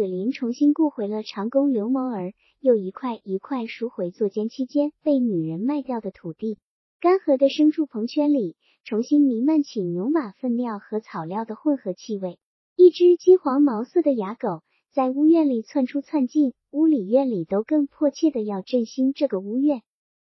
[0.00, 6.56] 子林重新雇回了长工刘某儿，又一块一块赎回坐监期间被女人卖掉的土地。
[7.00, 12.38] 干涸的牲畜棚圈里，重新弥漫起牛马粪尿和草料的混合气味。
[12.76, 19.82] 一只金黄毛色的哑狗在屋院里窜出窜进，屋里院里都更迫切的要振兴这个屋院。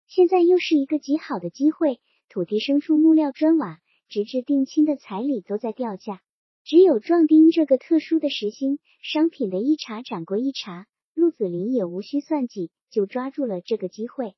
[0.05, 3.79] 现在又是一个极好的机会，土地、牲畜、木料、砖瓦，
[4.09, 6.19] 直至定亲的彩礼都在掉价。
[6.63, 10.85] 只有壮丁这个特殊的时薪商品的一茬涨过一茬，
[11.15, 14.35] 陆子霖也无需算计，就抓住了这个机会。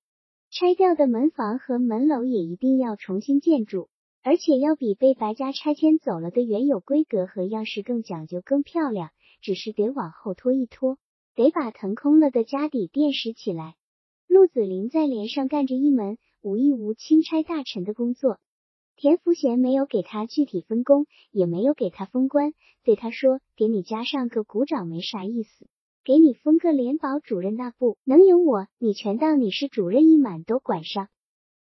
[0.49, 3.89] 拆掉的门房和门楼也一定要重新建筑，
[4.21, 9.09] 而且要比被白家拆迁走了的原有规格和样式更讲究、更漂亮。
[9.41, 10.97] 只是得往后拖一拖，
[11.35, 13.75] 得把腾空了的家底垫实起来。
[14.25, 18.39] 陆子霖在连上干着一门无一无钦差大臣的工作，
[18.95, 25.67] 田福贤没有给他具体分工，也没有给他封官，对他说：“给你加上个股长没啥意思。”
[26.05, 31.07] 给你封个联保主任，那不能有我，你全当你是主任一满都管上。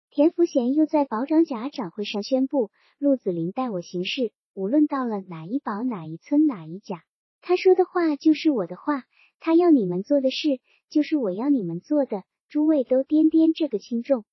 [0.09, 7.03] 田福贤又在保长甲长会上宣布，陆子霖待我行事，无论到了哪一保、哪一村、哪一甲，
[7.41, 9.03] 他说的话就是我的话，
[9.39, 12.23] 他要你们做的事就是我要你们做的。
[12.49, 14.25] 诸位都掂掂这个轻重。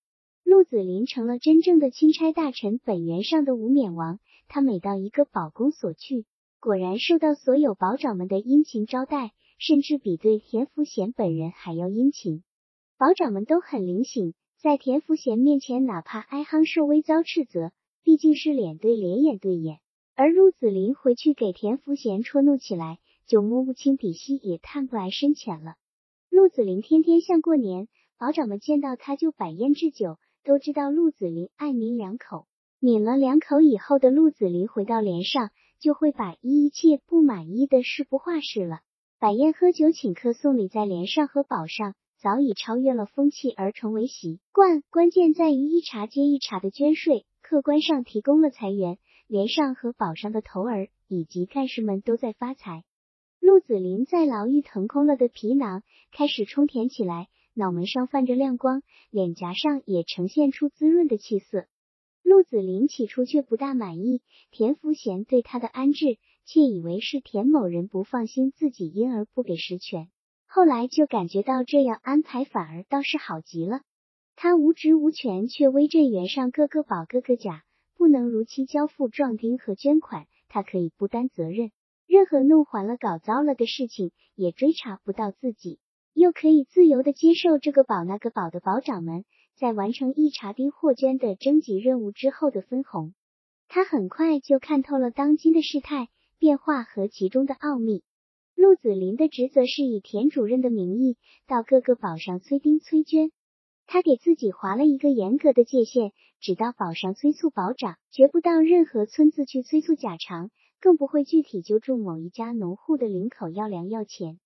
[0.45, 4.19] 陆子霖成了真正的钦差大臣，本源上的无冕王。
[4.49, 6.25] 他每到一个保公所去，
[6.61, 9.33] 果然受到所有保长们的殷勤招待。
[9.61, 12.45] 甚至比对田福贤本人还要殷勤，
[12.97, 17.73] 保长们都很灵醒，在田福贤面前，哪怕哀夯受威遭斥责，
[18.05, 19.81] 毕竟是脸对脸，眼对眼。
[20.15, 25.75] 而陆子霖回去给田福贤戳怒起来，就摸不清底细，也探不来深浅了。
[26.31, 32.47] 陆子霖天天像过年，保长们见到他就摆宴置酒，都知道陆子霖爱抿两口。
[32.81, 38.81] 抿了两口以后的陆子霖回到连上，就会把一切不满意的事不化事了。
[39.19, 44.83] 摆宴喝酒请客送礼，在连上和宝上早已超越了风气而成为习惯。
[44.89, 48.97] 关键在于一茬接一茬的捐税，客观上提供了财源，
[49.27, 52.85] 连上和宝上的头儿以及干事们都在发财。
[53.39, 57.29] 陆子霖在牢狱腾空了的皮囊开始充填起来，
[57.59, 61.67] 脑门上泛着亮光，脸颊上也呈现出滋润的气色。
[62.23, 66.19] 陆子霖起初却不大满意田福贤对他的安置。
[66.45, 70.09] 窃以为是田某人不放心自己，因而不给实权。
[70.47, 73.81] 后来就感觉到这样安排反而倒是好极了。
[74.35, 77.65] 他无职无权，却威震原上各个保各个甲，
[77.97, 81.71] 不能如期交付壮丁和捐款，他可以不担责任。
[82.07, 85.81] 任何弄还了、搞糟了的事情也追查不到自己，
[86.13, 89.25] 又可以自由的接受这个保那个保的保长们
[89.57, 93.15] 在完成一茬丁获捐的征集任务之后的分红。
[93.69, 96.09] 他很快就看透了当今的事态。
[96.41, 98.05] 变化和其中的奥秘。
[98.55, 101.17] 陆子霖的职责是以田主任的名义
[101.49, 103.33] 到各个堡上催丁催捐。
[103.89, 114.39] 他给自己划了一个严格的界限，只到堡上催促保长，绝不到任何村子去催促假偿，更不会具体揪住某一家农户的领口要粮要钱。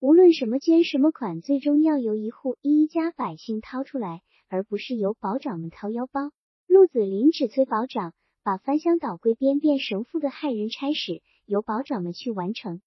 [0.00, 6.30] 无论什么捐什么款，最终要由一户一家百姓掏出来，而不是由保长们掏腰包。
[6.66, 8.14] 陆子霖只催保长。
[8.42, 12.80] 把翻箱倒柜、编变神父的害人差事由保长们去完成。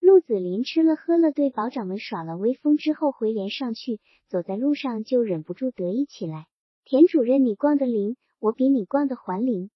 [0.00, 6.46] 陆子霖吃了喝了，对保长们耍了威风之后，回连上去，走在路上就忍不住得意起来。
[6.84, 9.70] 田主任，你逛的灵，我比你逛的还灵。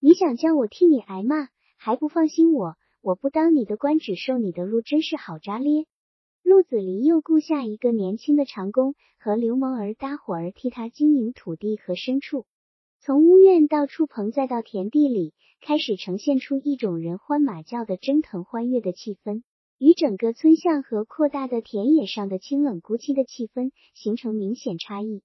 [0.00, 2.76] 你想叫我替你挨骂，还不放心我？
[3.00, 5.86] 我不当你的官，只受你的禄，真是好扎咧。
[6.44, 12.44] 陆子霖又雇下一个年轻的长工，和刘蒙儿搭伙儿替他经营土地和牲畜。
[13.00, 15.32] 从屋院到畜棚，再到田地里，
[15.62, 19.42] 开始呈现出一种人欢马叫的蒸腾欢悦的气氛，
[19.78, 25.22] 与整个村巷和扩大的田野上的清冷孤寂的气氛形成明显差异。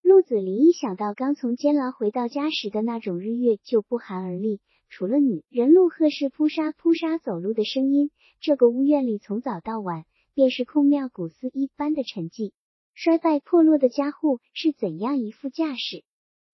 [0.00, 4.62] 陆子霖一想到刚从监牢回到家时的那种日月，就不寒而栗。
[4.88, 8.10] 除了女人陆鹤是扑沙扑沙走路的声音，
[8.40, 10.04] 这个屋院里从早到晚
[10.34, 12.52] 便是空庙古寺一般的沉寂。
[12.94, 16.04] 衰败破落的家户是怎样一副架势？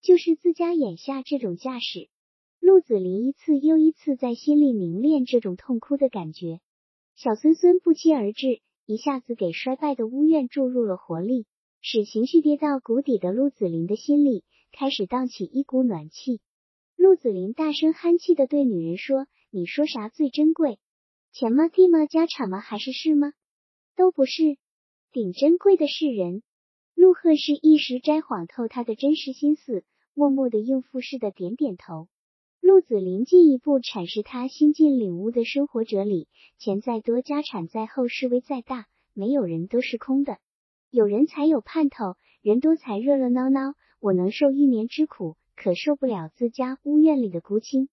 [0.01, 2.09] 就是自家眼下这种架势，
[2.61, 6.61] 陆子霖一次又一次在心里凝练这种痛哭的感觉。
[7.17, 11.47] 小孙孙不期而至，一下子给衰败的屋院注入了活力，
[11.81, 16.41] 使情绪跌到谷底的陆子霖的心里开始荡起一股暖气。
[16.95, 20.79] 陆子霖大声憨气的对女人说：“你说啥最珍贵？
[21.33, 21.69] 钱吗？
[21.69, 22.07] 地吗？
[22.07, 22.61] 家产吗？
[22.61, 23.33] 还是事吗？
[23.99, 24.57] 都不是，
[25.11, 26.45] 顶珍贵的是人。”
[26.95, 29.83] 陆鹤是一时摘晃透他的真实心思，
[30.15, 32.07] 默默的应付似的点点头。
[32.61, 36.29] 陆子霖进一步阐释他新近领悟的生活哲理：
[36.59, 40.39] 钱再多，家产再厚，势威再大，没有人都是空的，
[40.91, 43.75] 有人才有盼头，人多才热热闹闹。
[43.99, 47.89] 我能受一年之苦，可受不了自家屋院里的孤清。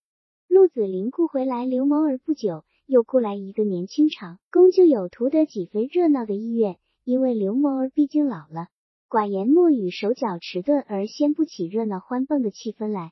[0.48, 6.77] 陆子霖雇回来刘某儿不久，又雇来一个年轻长工，就有图得几分热闹的意愿。
[7.03, 8.67] 因为刘某儿毕竟老了，
[9.09, 13.11] 寡言默语，手脚迟钝，而掀不起热闹欢蹦的气氛来。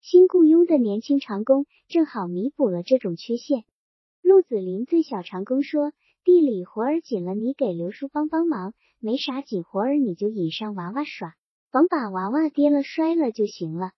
[0.00, 3.64] 新雇佣的年轻长工正好弥补了这种缺陷。
[4.22, 5.92] 陆子霖对小长工说
[6.24, 11.34] ：“地里活儿紧了，你给刘叔帮帮忙；没啥紧活儿，你就引上娃娃耍。”
[11.70, 13.92] 甭把娃娃跌了摔了就行了。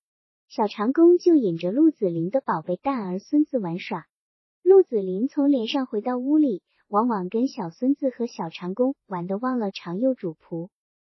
[0.49, 4.07] 小长工就引着陆子霖的宝贝蛋儿孙子玩耍。
[4.71, 10.69] 陆子霖从连上回到屋里，往往跟小孙子和小长工玩的忘了长幼主仆。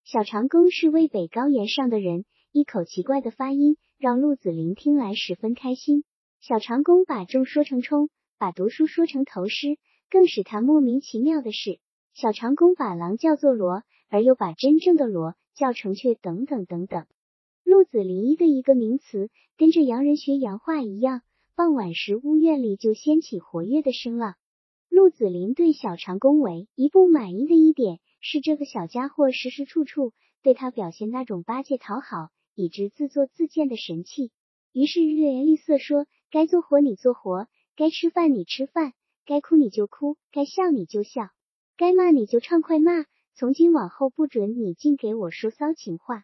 [0.05, 6.05] 小长工是渭北高原上的人，一口奇怪的发音让陆子霖听来十分开心。
[6.39, 9.77] 小长工把种说成冲，把读书说成头诗，
[10.09, 11.81] 更使他莫名其妙的是，
[12.13, 15.35] 小长工把狼叫做罗，而又把真正的罗。
[15.55, 17.05] 叫成雀等等等等，
[17.65, 21.21] 陆子霖一个一个名词，跟着洋人学洋话一样。
[21.61, 24.33] 傍晚时，屋院里就掀起活跃的声浪。
[24.89, 30.11] 陆子霖对小长工为一不满意的一点是，这个小家伙时时处处
[30.41, 34.31] 对他表现那种巴结讨好，以致自作自贱的神气。
[34.73, 38.93] 于是日言厉色说：“该做活你做活，该吃饭你吃饭，
[39.27, 41.29] 该哭你就哭，该笑你就笑，
[41.77, 43.05] 该骂你就畅快骂。”
[43.37, 46.23] 从今往后不准你净给我说骚情话。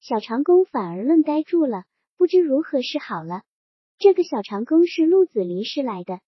[0.00, 1.84] 小长工反而愣呆住了，
[2.16, 3.42] 不知如何是好了。
[4.02, 6.20] 这个小长工是陆子霖师来的。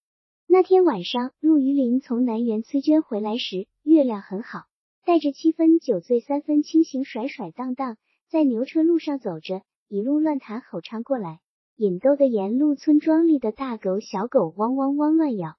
[0.47, 4.65] 那天晚上，陆于林从南园崔娟回来时，月亮很好，
[5.07, 7.97] 带着七分酒醉三分清醒，甩甩荡荡
[8.29, 11.41] 在牛车路上走着，一路乱弹吼唱过来，
[11.77, 15.57] 引逗的沿路村庄里的大狗小狗汪汪汪乱咬。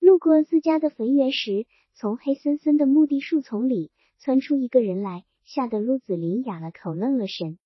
[0.00, 3.92] 路过自家的坟园时，从黑森森的墓地树丛里。
[4.18, 7.58] 窜出一个人来，吓得陆子霖哑了口，愣了神。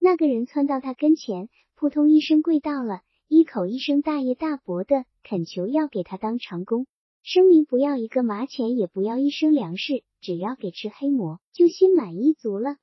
[0.00, 6.88] 那个人窜到他跟前，扑通一声跪倒了，一口一声大爷大伯的恳求要给他当长工，
[7.22, 12.76] 声明不要一个麻钱，也不要一升粮食，只要给吃黑馍，就心满意足了。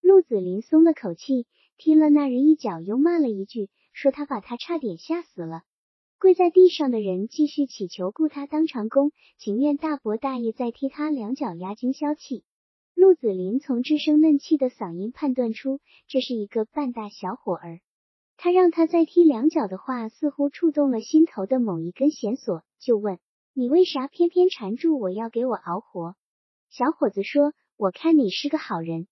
[0.00, 5.62] 陆子霖松了口气，踢了那人一脚，又骂了一句，说他把他差点吓死了。
[6.20, 12.44] 跪在地上的人继续祈求雇他当长工，情愿大伯大爷再踢他两脚，压惊消气。
[12.94, 17.80] 陆子霖从稚声嫩气的嗓音判断出，这是一个半大小伙儿。
[18.42, 23.18] 他让他再踢两脚的话，似乎触动了心头的某一根弦索，就问
[23.52, 26.16] ：“你为啥偏偏缠住我要给我熬活？”
[26.70, 29.08] 小伙子说：“我看你是个好人。”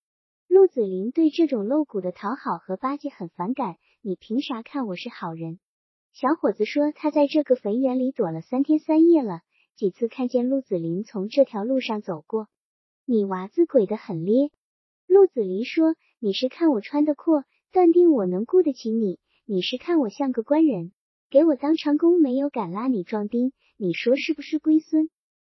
[0.48, 3.76] 陆子霖对这种露骨的讨好和巴结很反感。
[4.00, 5.60] 你凭啥看我是好人？
[6.14, 9.42] 小伙子说：“他在这个坟园里躲了三天三夜了，
[9.76, 12.48] 几次看见陆子霖从这条路上走过。”
[13.04, 14.50] 你娃子鬼得很咧，
[15.06, 20.92] 陆子霖说：“你是看我穿的阔，断定我能雇得起你；你是看我像个官人，
[21.28, 23.52] 给我当长工，没有敢拉你壮丁。
[23.76, 25.10] 你说是不是龟孙？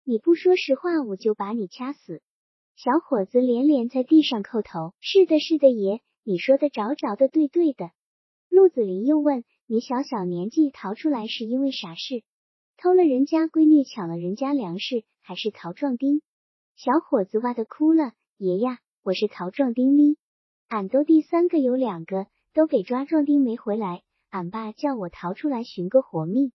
[0.04, 2.20] 你不说实话，我就把你掐死。”
[2.74, 7.90] 小伙子连连在地上叩头：“是的，是的，爷，你说的着着的，对对的。”
[8.50, 12.24] 陆子霖又问：“你小小年纪逃出来是因为啥事？
[12.76, 16.22] 偷了人家闺女，抢了人家粮食，还是逃壮丁？”
[16.74, 20.16] 小伙子哇的哭了，爷呀，我是逃壮丁哩，
[20.70, 26.52] 俺都第三个有两个都给抓壮丁没回来，俺爸叫我逃出来寻个活命，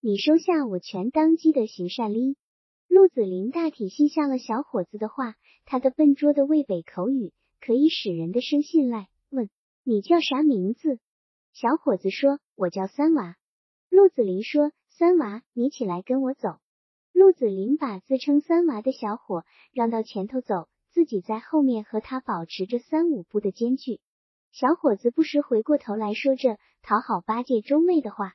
[0.00, 2.36] 你收下我全当积的行善哩。
[2.86, 9.08] 陆子霖大体信下了小伙子的话，他的笨拙的渭北口语可以使人的生信赖。
[9.30, 9.50] 问
[9.82, 11.00] 你叫啥名字？
[11.52, 13.34] 小伙子说：“我叫三娃。”
[13.90, 16.58] 陆子霖说：“三娃，你起来跟我走。”
[17.12, 19.42] 陆子霖把自称三娃的小伙
[19.72, 24.00] 让到前头走，自己在后面和他保持着三五步的间距。
[24.50, 28.32] 小伙子不时回过头来说着讨好八戒周妹的话。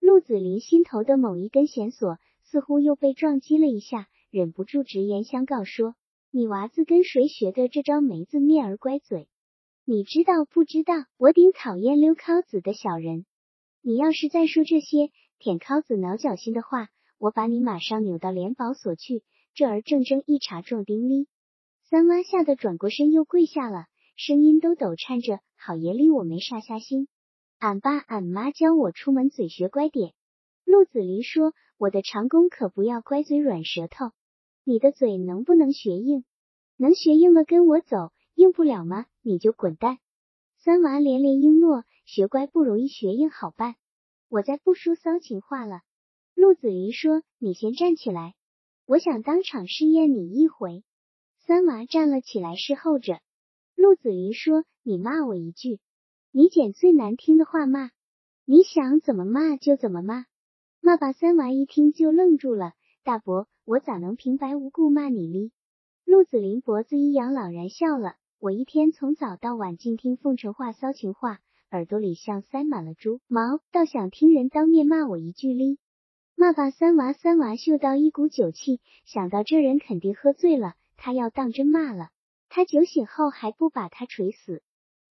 [0.00, 5.94] 陆子霖心头的某一根弦索似乎又被撞击了一下，忍不住直言相告说
[6.30, 9.26] ：“你娃子跟谁学的这招没字面儿乖嘴？
[9.86, 10.92] 你知道不知道？
[11.16, 13.24] 我顶讨厌溜尻子的小人。
[13.80, 19.22] 你要是再说这些舔尻子挠脚心的话。”我把你马上扭到联保所去，
[19.54, 21.26] 这儿正正一查壮丁哩。
[21.90, 23.86] 三娃吓得转过身又跪下了，
[24.16, 27.08] 声音都抖颤着：“好爷哩，我没啥瞎心，
[27.58, 30.14] 俺爸俺妈教我出门嘴学乖点。”
[30.64, 34.12] 陆子霖说：“我的长工可不要乖嘴软舌头，
[34.64, 36.24] 你的嘴能不能学硬？
[36.78, 39.04] 能学硬了跟我走，硬不了吗？
[39.20, 39.98] 你就滚蛋。”
[40.64, 43.74] 三娃连连应诺，学乖不容易，学硬好办。
[44.30, 45.82] 我再不说骚情话了。
[46.34, 48.34] 陆子霖说：“你先站起来，
[48.86, 50.82] 我想当场试验你一回。”
[51.46, 53.20] 三娃站了起来，侍候着。
[53.76, 55.78] 陆子霖说：“你骂我一句，
[56.32, 57.90] 你捡最难听的话骂，
[58.46, 60.24] 你想怎么骂就怎么骂。”
[60.80, 62.72] 骂罢，三娃一听就愣住了。
[63.02, 65.52] 大伯，我咋能平白无故骂你哩？
[66.06, 68.14] 陆子霖脖子一扬，朗然笑了。
[68.40, 75.78] 我一天从早到晚净听奉承话、骚情话，耳朵里像塞满了猪毛，倒想听人当面骂我一句哩。
[76.36, 82.08] 骂罢三娃，三娃嗅到一股酒气，想到这人肯定喝醉了，他要当真骂了。
[82.48, 84.62] 他酒醒后还不把他锤死，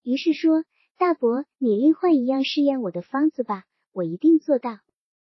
[0.02, 0.64] 于是说
[0.98, 4.80] ：“大伯，你另换一样试验我的方子吧，我一定做到。”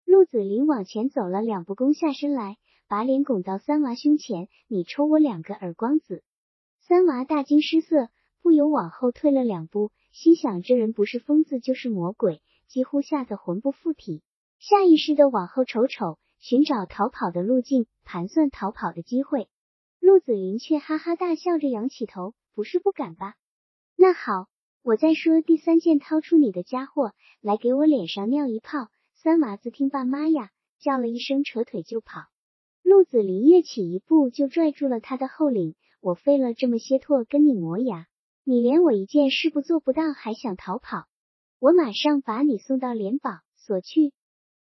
[0.06, 2.56] 陆子霖往前走了两步，弓下身来，
[2.88, 6.22] 把脸拱到三娃胸前：“你抽我两个耳光子！”
[6.88, 8.08] 三娃大惊失色，
[8.40, 14.22] 不由往后退了两步，心想这人不是疯子就是魔鬼，几乎吓得魂不附体，
[14.58, 19.50] 下意识的往后瞅瞅，寻找逃跑的路径，盘算逃跑的机会。
[20.06, 23.34] 陆子霖却哈哈大笑着仰起头，不是不敢吧？
[23.96, 24.46] 那好，
[24.84, 27.10] 我再说第三件，掏出你的家伙
[27.40, 28.86] 来，给我脸上尿一泡。
[29.16, 32.20] 三娃子听罢，妈呀，叫了一声，扯腿就跑。
[32.84, 35.75] 陆子霖跃起一步，就拽住了他的后领。
[36.00, 38.06] 我费了这么些唾跟你磨牙，
[38.44, 41.06] 你连我一件事不做不到，还想逃跑？
[41.58, 44.12] 我马上把你送到联保所去。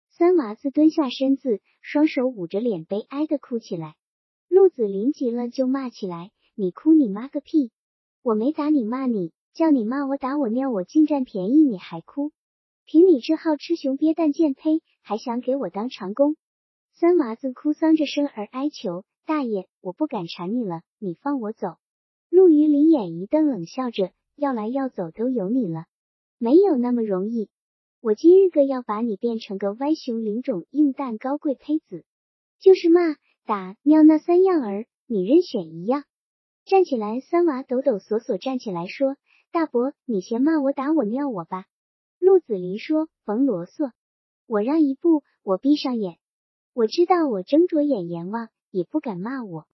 [0.09, 3.93] 三娃子蹲下身子，双手捂着脸，悲哀的哭起来。
[4.47, 7.71] 陆子霖急了，就骂起来：“你哭你妈个屁！
[8.21, 12.31] 我没打你骂你，叫你骂我打我尿我，净占便宜你还哭？
[12.85, 16.35] 凭你这号吃熊憋蛋贱胚，还想给我当长工？”
[16.93, 19.03] 三娃子哭丧着声儿哀求。
[19.25, 21.77] 大爷，我不敢缠你了，你放我走。
[22.29, 25.85] 陆于林眼一瞪，冷笑着，要来要走都由你了，
[26.37, 27.49] 没有那么容易。
[28.01, 32.05] 我今日个要把你变成个歪熊灵种硬蛋高贵胚子，
[32.59, 36.03] 就是骂打尿那三样儿，你任选一样。
[36.65, 39.17] 站起来，三娃抖抖索索站起来说
[39.53, 41.65] ：“大伯，你先骂我打我尿我吧。”
[42.17, 43.91] 陆子霖说：“甭啰嗦，
[44.47, 46.17] 我让一步，我闭上眼，
[46.73, 49.67] 我知道我睁着眼阎王。”也不敢骂我。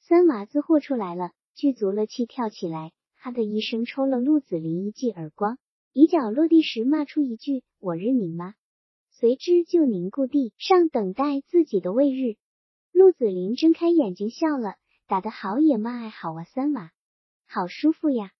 [0.00, 5.58] 三娃子豁出来了，聚足了气，跳起来，哈的一声抽了陆子霖一记耳光，
[5.92, 8.54] 一脚落地时骂出一句：“我日你妈！”
[9.10, 12.36] 随之就凝固地上等待自己的位日。
[12.92, 14.74] 陆子霖睁开眼睛笑了，
[15.06, 16.90] 打得好也骂爱好啊，三娃，
[17.46, 18.32] 好舒服呀！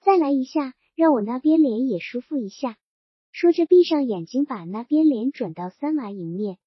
[0.00, 2.76] 再来一下，让我那边脸也舒服一下。
[3.32, 6.58] 说着闭上眼睛，把那边脸转到三娃迎面。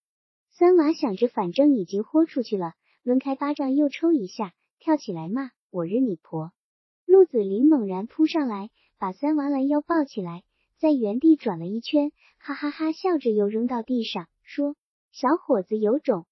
[0.51, 2.73] 三娃想着，反正已经豁出去了。
[3.03, 6.53] 抡开巴掌又抽一下，跳起来骂：“我日你婆！”
[7.05, 10.43] 陆子霖猛然扑上来，把三娃拦腰抱起来，
[10.77, 14.75] 在原地转了一圈，哈哈哈笑着又扔到地上，说
[15.11, 16.25] ：“小伙子有种！”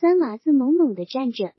[0.00, 1.54] 三娃子懵懵的站着，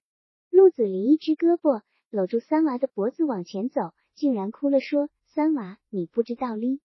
[0.49, 6.81] 陆子霖一只胳膊搂住三娃的脖子往前走，竟然哭了，说：“三娃，你不知道哩，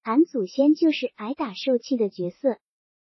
[0.00, 2.56] 俺祖先就是挨打受气的角色。”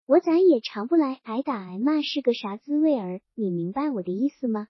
[0.09, 3.21] 我咋也尝不来挨打挨骂是个啥滋味儿？
[3.35, 4.69] 你明白我的意思吗？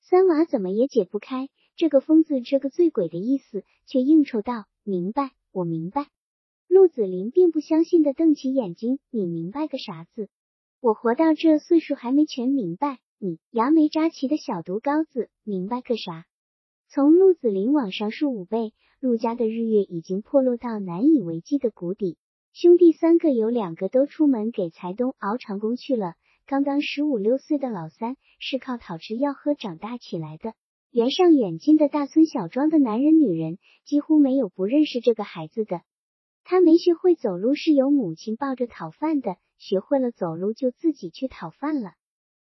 [0.00, 6.06] 三娃怎么也解不开这个疯子这个醉鬼的意思，却应酬道：“明白，我明白。”
[6.68, 10.30] 陆子霖并不相信的瞪起眼睛：“你明白个啥子？
[10.80, 12.98] 我活到这岁数还没全明白。
[13.18, 16.24] 你牙没扎齐的小毒羔子，明白个啥？”
[16.88, 22.16] 从陆子霖往上数五倍，陆家的日月已经破落到难以为继的谷底。
[22.52, 26.14] 兄弟三个有两个都出门给财东熬长工去了。
[26.46, 30.54] 刚刚十五六岁的老三是靠讨吃要喝长大起来的。
[30.90, 35.82] 远上远近的大村小庄的男人女人几乎没有不认识这个孩子的。
[36.44, 41.92] 他没学会走路是由母亲抱着讨饭的，学会了走路就自己去讨饭了。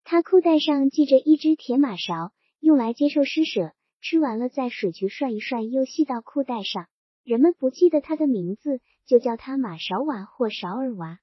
[0.04, 6.88] 他裤带上系着一只铁马勺，用来接受施舍，吃完了在水渠涮一涮，又系到裤带上。
[7.24, 8.82] 人们不记得他的名字。
[9.08, 11.20] 就叫他马勺娃或勺儿娃。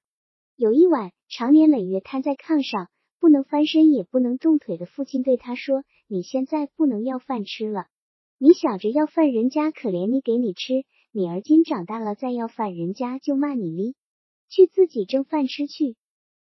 [0.55, 2.87] 有一晚，常年累月瘫在炕上，
[3.19, 7.87] 不能翻身也不能动腿的父亲对他说：“你现在不能要饭吃了，
[8.37, 13.95] 你想着要饭，人家可怜你给你吃；你而今长大了再要饭，人家就骂你哩。
[14.49, 15.95] 去自己挣饭吃去，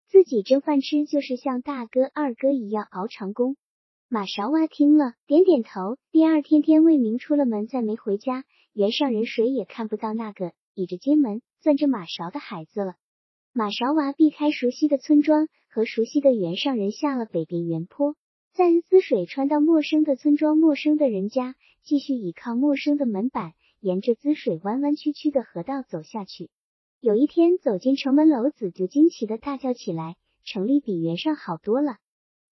[0.08, 3.58] 自己挣饭吃就是像大哥二哥一样熬长工。”
[4.08, 5.98] 马勺娃听了，点点头。
[6.12, 10.54] 第二天天未明出了门，再没回家，原上人谁也看不到那个。
[10.76, 12.96] 倚着街门攥着马勺的孩子了。
[13.52, 18.16] 马勺娃避开熟悉的村庄和熟悉的原上人，下了北边原坡，
[18.54, 26.50] 在滋水穿到陌生的村庄、陌生的人家，继续倚靠陌生的门板，沿着滋水弯弯曲曲的河道走下去。
[27.00, 31.98] 有一天走进城门，楼子就惊奇的大叫起来：“城里比原上好多了！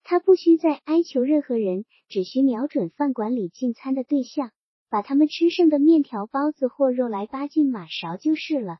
[0.02, 4.52] 他不需再哀求任何人，只需瞄准饭馆里进餐的对象，
[4.90, 8.78] 把他们吃剩的面条、包子或肉来扒进马勺就是了。”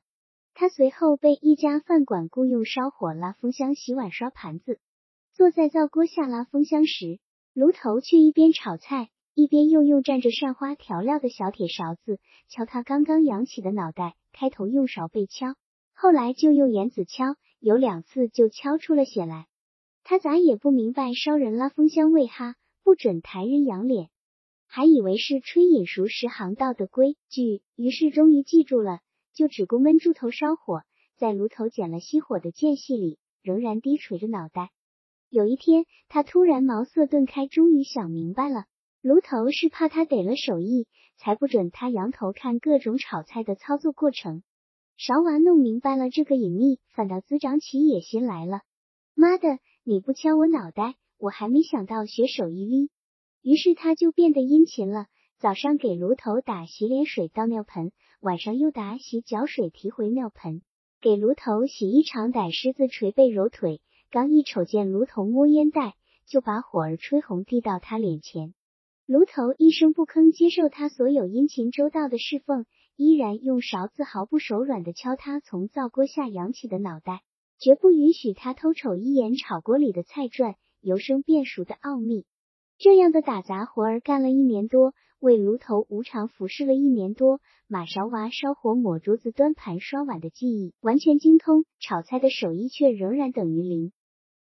[0.55, 4.79] 他随后被一家饭馆雇用烧火、拉风箱、洗碗、刷盘子。
[5.33, 7.19] 坐在灶锅下拉风箱时，
[7.53, 14.15] 炉头却一边炒菜，一边又用蘸着扇花调料的小铁勺子敲他刚刚扬起的脑袋。
[14.33, 15.55] 开头用勺背敲，
[15.93, 19.47] 后来就用眼子敲，有两次就敲出了血来。
[20.03, 24.09] 他咋也不明白烧人拉风箱为哈，不准抬人仰脸，
[24.67, 28.99] 还以为是吹饮熟食行道的规矩，于是终于记住了。
[29.35, 30.83] 就只顾闷住头烧火，
[31.17, 34.71] 在炉头捡了熄火的间隙里，仍然低垂着脑袋。
[35.29, 38.67] 有一天，他突然茅塞顿开，终于想明白了，
[39.05, 40.87] 炉头是怕他得了手艺，
[41.19, 44.43] 才不准他仰头看各种炒菜的操作过程。
[44.97, 48.63] 勺娃弄明白了这个隐秘，反倒滋长起野心来了。
[49.15, 52.89] 妈的，你不敲我脑袋，我还没想到学手艺哩。
[53.43, 55.09] 于是他就变得殷勤了。
[55.39, 57.93] 早上给炉头打洗脸水倒尿盆，
[58.23, 60.63] 晚上又打洗脚水提回尿盆，
[61.03, 63.83] 给炉头洗衣裳掸虱子捶背揉腿。
[64.11, 65.95] 刚一瞅见炉头摸烟袋，
[66.25, 68.55] 就把火儿吹红递到他脸前。
[69.07, 72.65] 炉头一声不吭接受他所有殷勤周到的侍奉，
[72.97, 77.21] 依然用勺子毫不手软的敲他从灶锅下扬起的脑袋，
[77.59, 82.25] 绝不允许他偷瞅一眼炒锅里的菜转由生变熟的奥秘。
[82.79, 84.95] 这样的打杂活儿干了一年多。
[85.21, 93.93] 为炉头无偿服侍了一年多，马勺娃烧火、抹桌子、端盘、刷碗的技艺完全精通，炒菜的手艺却仍然等于零。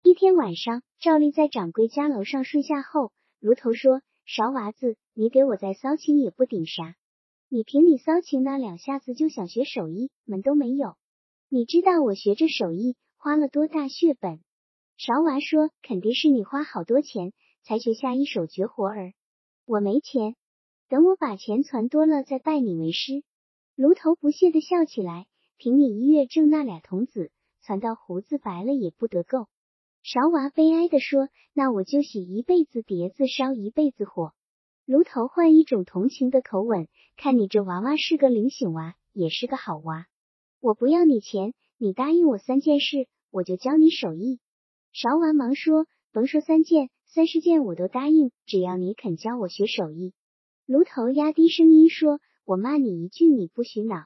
[0.03, 6.97] 一天晚上，赵丽在掌柜家楼上睡下后，炉头说：“勺娃子，你给我再骚情也不顶啥，
[7.49, 10.97] 你凭你骚情那两下子就想学手艺，门都没有。
[11.49, 14.41] 你知道我学这手艺花了多大血本？”
[14.99, 19.13] 勺娃说：“肯定是你花好多钱才学下一手绝活儿，
[19.65, 20.35] 我没钱。”
[20.91, 23.23] 等我把钱攒多了，再拜你为师。
[23.77, 29.47] 炉头不屑的笑起来，凭你一月挣那俩童子，攒到胡子白了也不得够。
[30.09, 34.35] 勺娃悲哀的说：“那我就洗一辈子碟子，烧一辈子火。”
[34.87, 36.87] 炉头换一种同情的口吻
[37.19, 40.07] ：“看你这娃娃是个灵醒娃，也是个好娃。
[40.61, 44.39] 我不要你钱，你答应我三件事，我就教你手艺。”
[44.95, 50.15] 勺娃忙说：“甭说三件，三十件我都答应，只要你肯教我学手艺。”
[50.67, 54.05] 炉头压低声音说：“我骂你一句，你不许恼。”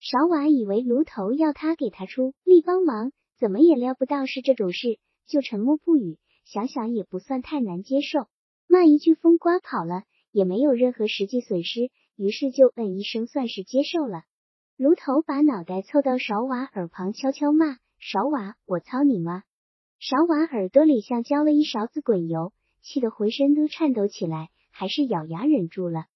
[0.00, 6.18] 勺娃以为炉头要他给他出力帮忙，怎么也料不到是这种事，就沉默不语。
[6.44, 8.28] 想想也不算太难接受，
[8.66, 14.24] 骂一句风刮跑了，也没有任何实际损失，于是就嗯一声算是接受了。
[14.76, 19.42] 炉头把脑袋凑到勺娃耳旁，悄悄骂：“勺娃，我操你妈！”
[20.00, 24.50] 勺娃耳朵里像浇了一勺子滚油，气得浑身都颤抖起来。
[24.76, 26.06] 还是咬牙忍住了。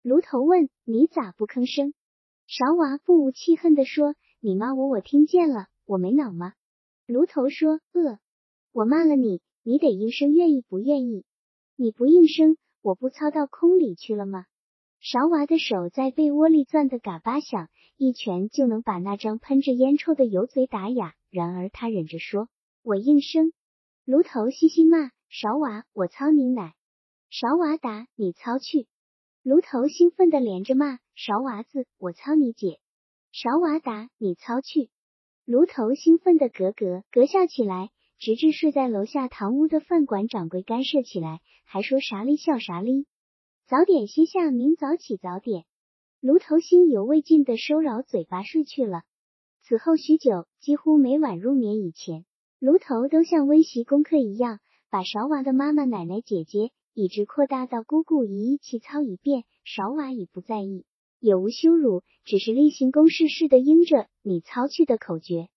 [0.00, 1.92] 炉头问：“你咋不吭声？”
[2.48, 6.54] 勺娃不无气恨地说：“你骂我，我听见了，我没脑吗？”
[7.04, 8.18] 炉头说：“呃，
[8.76, 11.24] 我骂了你，你得应声，愿意不愿意？
[11.76, 14.44] 你不应声，我不操到空里去了吗？”
[15.00, 21.14] 勺娃的手在被窝里攥得嘎巴响，一拳就能把那张喷着烟臭的油嘴打哑。
[21.30, 22.50] 然而他忍着说
[22.84, 23.54] ：“我应声。”
[24.04, 26.74] 炉头嘻嘻骂：“勺娃，我操你奶！”
[27.32, 28.88] 勺娃答：“你操去！”
[29.42, 32.78] 炉头兴奋的连着骂：“勺娃子，我操你姐！”
[33.32, 34.90] 勺娃答：“你操去！”
[35.46, 43.06] 炉头兴奋的咯咯咯笑起来，直至睡在楼下堂屋的饭馆掌柜干涉起来，还说啥哩笑啥哩。
[43.66, 45.64] 早点歇下，明早起早点。
[46.20, 49.02] 炉头心犹未尽的收饶嘴巴睡去了。
[49.62, 52.24] 此后许久，几乎每晚入眠以前，
[52.58, 56.70] 炉头都像温习功课一样，把勺娃的妈妈、奶奶、姐姐。
[56.98, 60.86] 以至扩大到姑姑姨一起操一遍，勺娃已不在意，
[61.20, 65.50] 也无羞辱，只是例行公事似的应着你操去的口诀。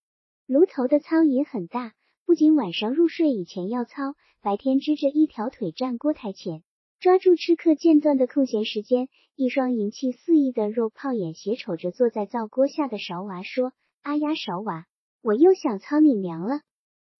[0.44, 1.94] 炉头的操也很大，
[2.30, 6.62] 不仅晚上入睡以前要操，白天支着一条腿站锅台前，
[7.00, 14.86] 抓住吃客间断的空闲时间，一双银气四溢的肉泡眼斜瞅着坐在灶锅下的勺娃，说：“阿呀，勺娃，
[15.22, 16.60] 我又想操你娘了。”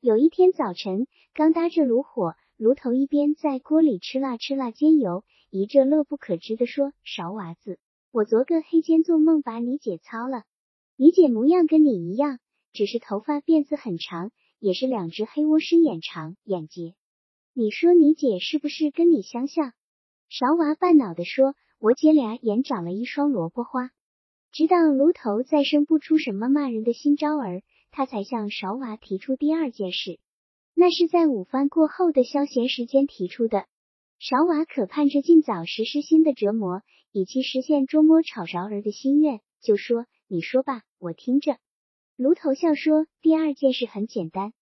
[0.00, 2.36] 有一天早晨，刚搭着炉火。
[2.56, 7.80] 炉头一边在锅里吃辣吃辣煎油，一阵乐不可支的说：“勺娃子，
[8.12, 10.44] 我昨个黑间做梦把你姐操了，
[10.96, 12.38] 你姐模样跟你一样，
[12.72, 16.94] 只是头发辫子很长，也是两只黑窝狮眼长眼睫。
[17.52, 19.72] 你说你姐是不是跟你相像？”
[20.30, 23.90] 勺娃半恼的说：“我姐俩眼长了一双萝卜花。”
[24.52, 30.20] 直到炉头再生不出什么骂人的新招儿，他才向勺娃提出第二件事。
[30.74, 33.66] 那是在午饭过后的消闲时间提出的。
[34.18, 41.56] 勺娃可盼着尽早实施新的折磨，以期实现捉摸炒勺儿的心愿，就说：“你说吧，我听着。”
[42.20, 44.52] 炉头笑说：“第二件事很简单。”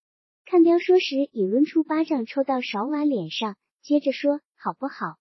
[0.47, 5.17] 看彪说时，已抡出巴掌抽到勺娃脸上，接着说：“好不好？”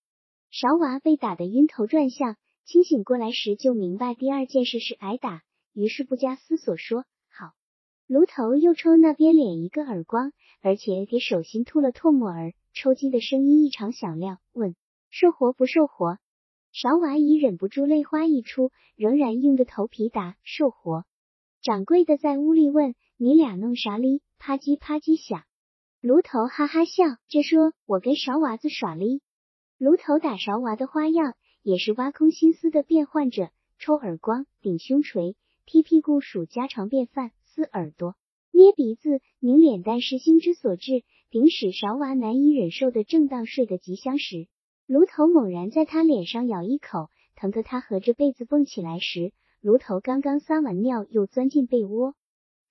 [0.51, 2.37] 勺娃被打得晕头转向。
[2.63, 5.41] 清醒过来时，就明白第二件事是挨打，
[5.73, 7.53] 于是不加思索说：“好。”
[8.05, 14.75] 炉头又抽那边脸一个耳光，而且给手心吐了唾沫儿，抽筋的声音异常响亮，问
[15.09, 16.19] ：“受活不受活？”
[16.71, 21.03] 勺娃已忍不住泪花一出，仍然硬着头皮答：“受活。”
[21.67, 25.43] 掌柜的在屋里问：“你俩弄啥哩？”啪叽啪叽响。
[25.99, 29.19] 炉头哈哈笑，着说：“我跟勺娃子耍哩。”
[29.77, 31.33] 炉头打勺娃的花样。
[31.63, 33.49] 也是挖空心思的变换着，
[33.79, 38.15] 抽耳光、顶胸锤、踢屁股属家常便饭，撕耳朵、
[38.53, 44.47] 捏鼻子、拧脸蛋是心之所至，顶使勺娃难以忍受的正当睡得极香时，
[44.85, 52.15] 炉头猛然在他脸上咬一口，疼得他合着被子蹦起来时，炉头刚刚撒完尿又钻进被窝。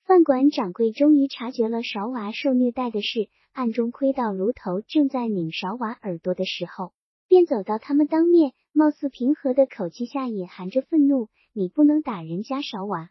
[0.04, 6.92] 饭馆掌柜终于察觉了勺娃受虐待的事，暗中窥到炉头正在拧勺娃耳朵的时候，
[7.28, 8.52] 便走到他们当面。
[8.72, 13.08] 貌似平和的口气下隐含着愤怒，你不能打人家勺娃，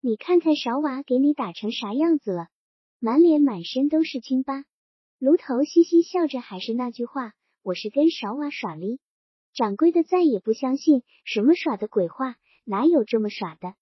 [0.00, 2.46] 你看看勺娃给你打成啥样子了，
[3.00, 4.64] 满脸满身都是青疤。
[5.18, 7.32] 炉头嘻嘻笑着，还是那句话，
[7.64, 9.00] 我是跟勺娃耍哩。
[9.52, 13.74] 掌柜的再也不相信什么耍的鬼话，哪有这么耍的？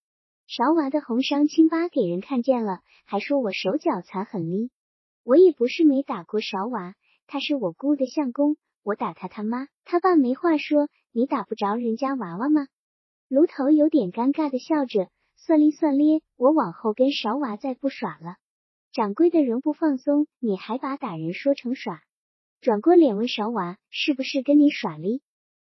[0.47, 4.71] 勺娃的红伤青疤给人看见了，还说我手脚残狠哩。
[5.25, 6.95] 我也不是没打过勺娃，
[7.27, 10.89] 他是我姑的相公，我打他他妈他爸没话说。
[11.11, 12.69] 你打不着人家娃娃吗？
[13.29, 18.37] 炉头有点尴尬的笑着，算哩算咧，我往后跟勺娃再不耍了。
[18.93, 22.03] 掌柜的仍不放松，你还把打人说成耍？
[22.61, 25.23] 转过脸问勺娃，是不是跟你耍哩？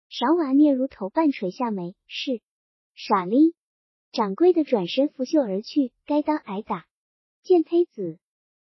[0.09, 2.41] 勺娃嗫如头半垂下眉，是
[2.93, 3.53] 耍哩。
[4.11, 6.85] 掌柜的转身拂袖而去，该当挨打。
[7.41, 8.19] 贱胚子！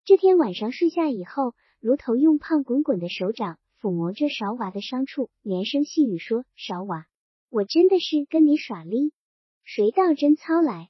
[0.03, 3.57] 这天晚上睡下以后，炉头用胖滚滚的手掌。
[3.81, 7.05] 抚摸着勺娃的伤处，连声细语说：“勺娃，
[7.51, 9.11] 我真的是跟你耍哩，
[9.63, 10.89] 谁道真操来？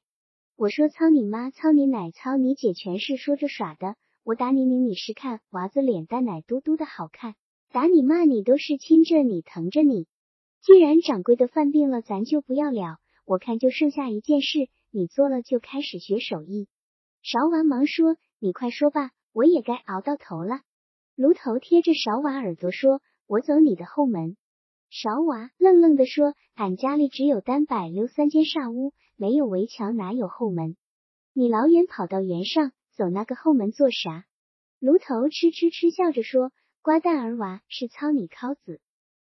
[0.55, 3.97] 我说操你妈，操你奶，操你姐，全是说着耍的。
[4.23, 7.35] 我打你你你是看，娃子脸蛋奶嘟嘟的好看。
[7.73, 10.07] 打你骂你都是亲着你，疼着你。
[10.61, 12.99] 既然掌柜的犯病了，咱就不要了。
[13.25, 16.67] 我看就剩下一件事，你做了就开始学手艺。”
[17.21, 20.61] 勺娃忙说：“你快说吧，我也该熬到头了。”
[21.15, 24.37] 炉头贴着勺娃耳朵说：“我走你的后门。”
[24.91, 30.77] 勺娃愣愣的说：“俺家里只有单柏溜三间煞屋，没有围墙，哪有后门？
[31.33, 34.25] 你老远跑到原上，走那个后门做啥？”
[34.79, 36.51] 炉头痴痴痴笑着说
[36.83, 38.79] ：“瓜蛋儿娃是操你尻子。”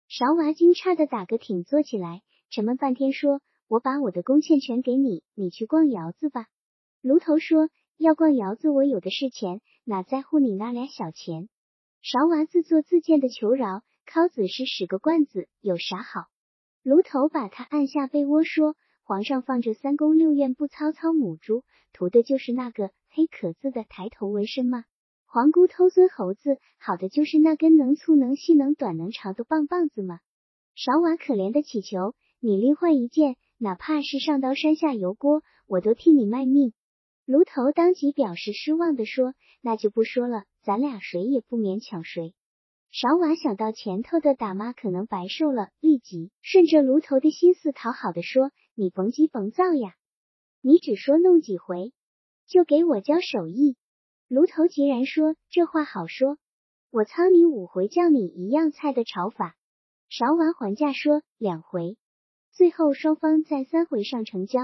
[0.08, 6.46] 勺娃惊诧的打个挺，坐起来，沉闷半天说：“我把我的工钱全给你，你去逛窑子吧。”
[7.02, 11.48] 炉头说：“要逛窑子，我有的是钱，哪在乎你那俩小钱？”
[12.02, 16.24] 勺娃自作自荐的求饶，尻子是使个罐子，有啥好？
[16.83, 18.74] 炉头把他按下被窝说
[19.06, 24.85] ：“皇上放着三宫六院不操操母猪，图的就是那个黑可字的抬头纹身吗？
[25.26, 30.18] 皇姑偷孙猴子，好的就是那根能粗能细能短能长的棒棒子吗？”
[30.74, 36.73] 勺娃可怜的乞求：“你另换一件，哪怕是上刀山下油锅，我都替你卖命。”
[37.27, 42.35] 炉头当即表示失望的说：“那就不说了。”咱俩谁也不勉强谁。
[42.90, 49.94] 勺娃想到前头的打骂可能白受了，立即顺着炉头的心思讨好的说：“你甭急甭躁呀，
[50.62, 51.92] 你只说弄几回，
[52.46, 53.77] 就给我教手艺。”
[54.27, 56.38] 炉头截然说：“这话好说，
[56.90, 59.55] 我操你五回，教你一样菜的炒法。”
[60.09, 61.96] 勺娃还价说：“两回。”
[62.52, 64.60] 最后双方在三回上成交。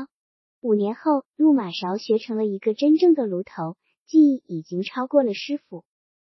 [0.61, 3.77] 五年后，入马勺学成了一个真正的炉头。
[4.07, 5.85] 技艺已经超过了师傅。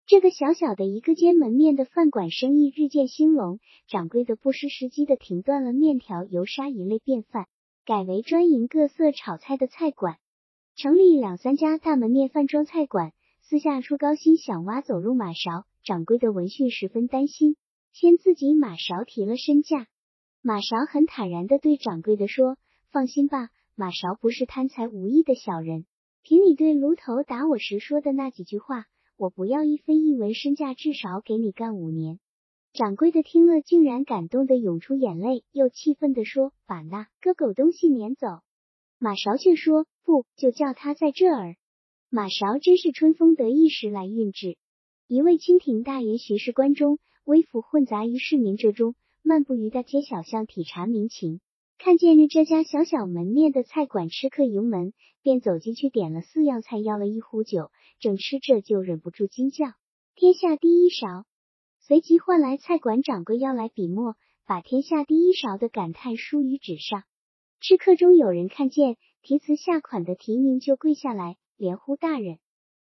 [0.06, 7.46] 这个小小的一个间门面的饭馆生意日渐兴隆，掌柜的不失时机的停断了面条、油沙一类便饭，
[7.84, 10.18] 改为专营各色炒菜的菜馆，
[10.76, 13.12] 成立两三家大门面饭庄菜馆。
[13.40, 17.56] 私下出高薪想挖走入马勺，掌柜的闻讯十分担心，
[17.92, 19.86] 先自己马勺提了身价。
[20.46, 22.58] 马勺很坦然的对掌柜的说
[22.92, 25.86] ：“放心吧，马勺不是贪财无义的小人。”
[26.22, 28.84] 凭你对炉头打我时说的那几句话，
[29.16, 32.20] 我不要一分一文身价，至少给你干五年。
[32.74, 38.26] 掌柜的听了，竟然感动的涌出眼泪，又气愤的说：“把那个狗东西撵走。”
[39.00, 41.56] 马勺却说：“不，就叫他在这儿。”
[42.12, 44.58] 马勺真是春风得意时来运至。
[45.06, 48.94] 一位清廷大员巡视关中，微服混杂于市民这中，
[49.26, 51.40] 漫步于大街小巷体察民情，
[51.78, 59.64] 看见这家小小门面的菜馆吃客盈门，便走进去点了四样菜，要了一壶酒，正吃着就忍不住惊叫
[60.14, 61.24] ：“天下第一勺！”
[61.80, 67.04] 随即唤来菜馆掌柜要来笔墨，把“天下第一勺”的感叹书于纸上。
[67.62, 72.40] 吃客中有人看见题词下款的题名，就跪下来，连呼大人。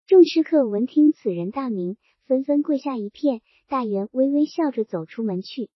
[0.06, 1.97] 众吃客闻听此人大名，
[2.28, 3.41] 纷纷跪下一片。
[3.67, 5.71] 大员微微笑着走出门去。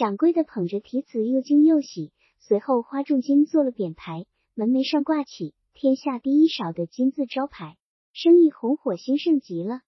[0.00, 7.76] 掌柜的捧着题词，又惊又喜，随后花重金做了匾牌，门楣上挂起“天下第一勺”的金字招牌，
[8.14, 9.82] 生意红火兴盛极了。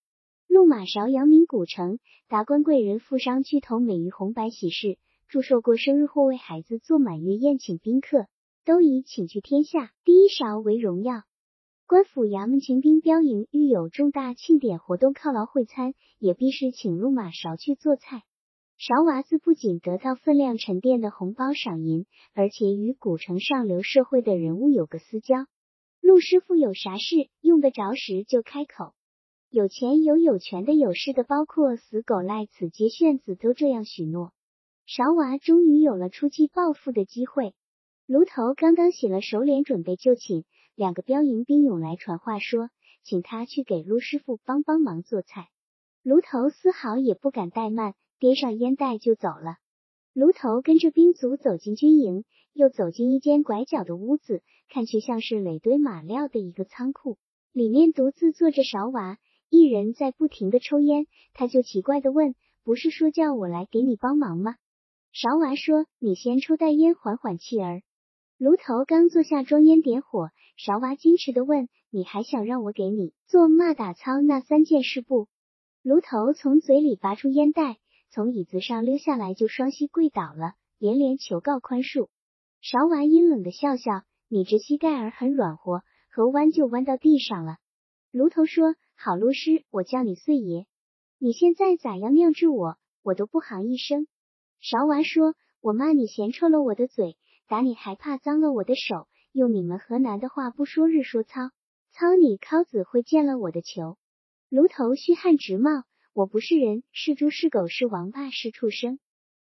[0.46, 1.98] 路马勺扬名古城，
[2.28, 4.98] 达官贵人、富商巨头美于红白喜事，
[5.28, 8.26] 祝寿过生日或为孩子做满月宴请宾客，
[8.66, 11.22] 都以请去天下第一勺为荣耀。
[11.86, 18.24] 官府衙门秦兵标营遇有重大庆典活动犒劳会餐，也必是请路马勺去做菜。
[18.84, 25.46] 勺娃子不仅得到分量沉淀的红包赏银，而且与古城上流社会的人物有个私交。
[26.00, 28.92] 陆师傅有啥事用得着时就开口。
[29.50, 34.32] 有钱有有权的有势的，包括死狗赖子、接炫子，都这样许诺。
[34.84, 37.54] 勺娃终于有了出气暴富的机会。
[38.06, 40.42] 炉头刚刚洗了手脸，准备就寝，
[40.74, 42.68] 两个标营兵涌来传话说，
[43.04, 45.50] 请他去给陆师傅帮帮忙做菜。
[46.02, 49.56] 炉头丝毫也不敢怠慢，掂上烟袋就走了。
[50.12, 57.18] 炉头跟着兵卒走进军营，又走进一间拐角的屋子，看去像是垒堆马料的一个仓库，
[57.50, 59.18] 里面独自坐着勺娃。
[59.50, 64.54] 一人在不停的抽烟，他就奇怪的问：“不是说叫我来给你帮忙吗？”
[65.10, 67.82] 勺娃说：“你先抽袋烟，缓缓气儿。”
[68.38, 75.26] 炉头刚坐下装烟点火，勺娃矜持的问：“你还想让我给你做骂打操那三件事不？”
[75.82, 77.78] 炉头从嘴里拔出烟袋，
[78.14, 82.10] 从椅子上溜下来，就双膝跪倒了，连连求告宽恕。
[82.60, 87.56] 勺娃阴冷的笑笑：“你这膝盖儿很软和，和弯就弯到地上了。”
[88.12, 88.74] 炉头说。
[88.94, 90.66] 好，卢师，我叫你岁爷。
[91.18, 94.06] 你现在咋样酿制我，我都不喊一声。
[94.60, 97.16] 勺娃说：“我骂你嫌臭了我的嘴，
[97.48, 99.08] 打你还怕脏了我的手。
[99.32, 101.50] 用你们河南的话不说日说操，
[101.90, 103.96] 操你尻子会溅了我的球。”
[104.50, 105.84] 炉头虚汗直冒。
[106.14, 108.98] 我不是人，是猪，是狗，是王八，是畜生。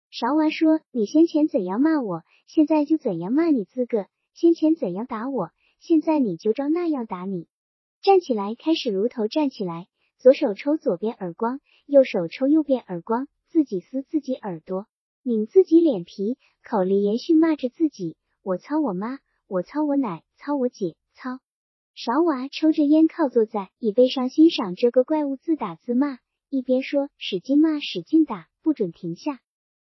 [0.08, 4.04] 勺娃说：“你先前怎样骂我，现在就怎样骂你自个；
[4.34, 7.48] 先前怎样打我，现在你就照那样打你。”
[8.02, 14.86] 站起来，开始如头站起来，左手抽左边耳光，右手抽右边耳光，自己撕自己耳朵，
[15.24, 21.40] 拧自己脸皮，口里连续骂着自己：我操我妈，我操我奶，操我姐，操！
[21.96, 26.18] 勺娃抽着烟，靠坐在椅背上欣赏这个怪物自打自骂，
[26.50, 29.38] 一边说：使劲骂，使劲打，不准停下，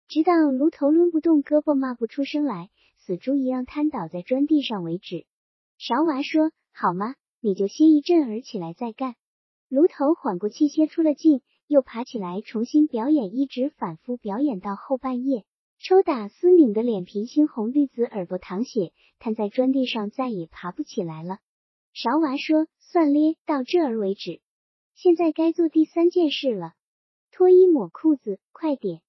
[0.08, 5.28] 直到炉头抡不动胳膊，骂不出声来，死猪一样瘫倒在砖地上为止。
[5.78, 7.14] 勺娃说：好吗？
[7.42, 9.14] 你就歇一阵儿起来再干。
[9.70, 15.46] 炉头缓过气，歇出了劲，又爬起来重新表演，一直反复表演到后半夜。
[15.80, 21.38] 抽打丝拧的脸皮猩红绿紫，耳朵淌血，瘫在砖地上再也爬不起来了。
[21.94, 24.42] 勺娃说：“算咧，到这儿为止。
[24.98, 26.74] 现在该做第三件事了，
[27.32, 29.02] 脱衣抹裤子，快点。”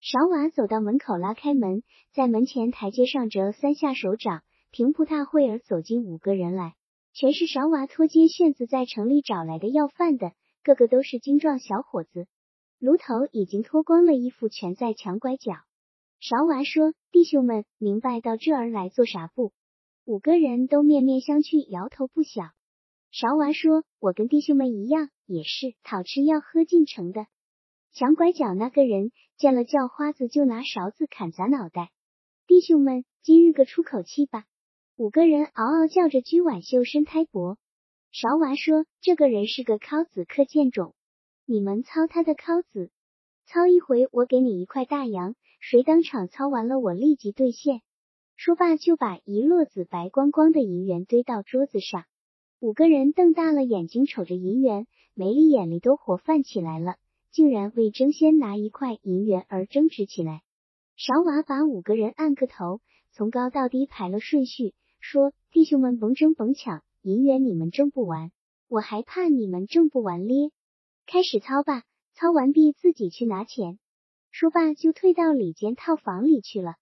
[0.00, 1.82] 勺娃走到门口，拉开门，
[2.14, 6.74] 在门前台阶上折三下手掌，平铺大会儿走进五个人来。
[7.12, 12.26] 全是勺娃脱街炫子在城里找来的要饭的，个个都是精壮小伙子。
[12.78, 15.52] 炉头已经脱光了衣服，全在墙拐角。
[16.18, 19.52] 勺娃说：“弟兄们，明白到这儿来做啥不？”
[20.06, 22.52] 五个人都面面相觑，摇头不小。
[23.10, 27.26] 勺娃说：“我跟弟兄们一样，也是讨吃要喝进城的。”
[27.92, 31.90] 墙拐角那个人见了叫花子，就拿勺子砍砸脑袋。
[32.46, 34.44] 弟兄们，今日个出口气吧。
[34.96, 37.58] 五个人嗷嗷叫着，鞠婉秀伸胎脖。
[38.12, 40.94] 勺娃说：“这个人是个尻子克贱种，
[41.44, 42.90] 你们操他的尻子，
[43.46, 45.34] 操一回，我给你一块大洋。
[45.60, 47.80] 谁当场操完了，我立即兑现。”
[48.36, 52.04] 说罢，就把一摞子白光光的银元堆到桌子上。
[52.60, 54.86] 五个人瞪大了眼睛瞅着银元，
[55.18, 56.96] 梅里眼里都活泛起来了，
[57.30, 60.42] 竟然为争先拿一块银元而争执起来。
[60.94, 64.74] 勺娃把五个人按个头，从高到低排了顺序。
[65.00, 68.30] 说：“弟兄们，甭争甭抢，银元你们挣不完，
[68.68, 70.50] 我还怕你们挣不完咧。
[71.06, 73.78] 开始操吧，操完毕自己去拿钱。”
[74.30, 76.74] 说罢就退到里间套房里去了。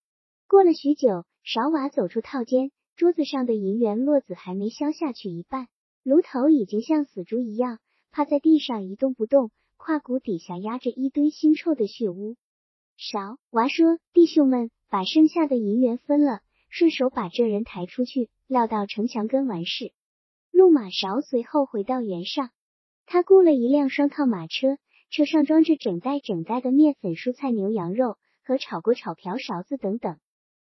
[0.49, 5.69] 过了许久，勺娃走出套间，桌子上的银元落子还没消下去一半，
[6.03, 7.79] 炉头已经像死猪一样
[8.17, 12.37] 趴在地上一动不动，胯骨底下压着一堆腥臭的血污。
[12.97, 19.93] 勺娃说：“弟兄们，把剩下的银元分了，顺手把这人抬出去，撂到城墙根完事。”
[20.53, 22.51] 路马勺随后回到原上，
[23.05, 24.79] 他雇了一辆双套马车，
[25.11, 30.21] 车上装着整袋整袋的面粉、蔬菜、牛羊肉和炒锅、炒瓢、勺子等等。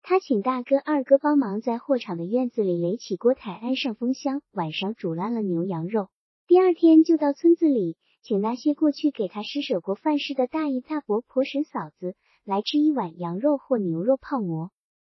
[0.02, 6.08] 他请大哥、二哥帮忙在货场的院子里垒起锅台，安上风箱，晚上煮烂了牛羊肉。
[6.54, 12.14] 第二天就到村子里，请那些过去给他施舍过饭食的大姨、大伯、婆婶、嫂子
[12.46, 14.70] 来吃一碗羊肉或牛肉泡馍。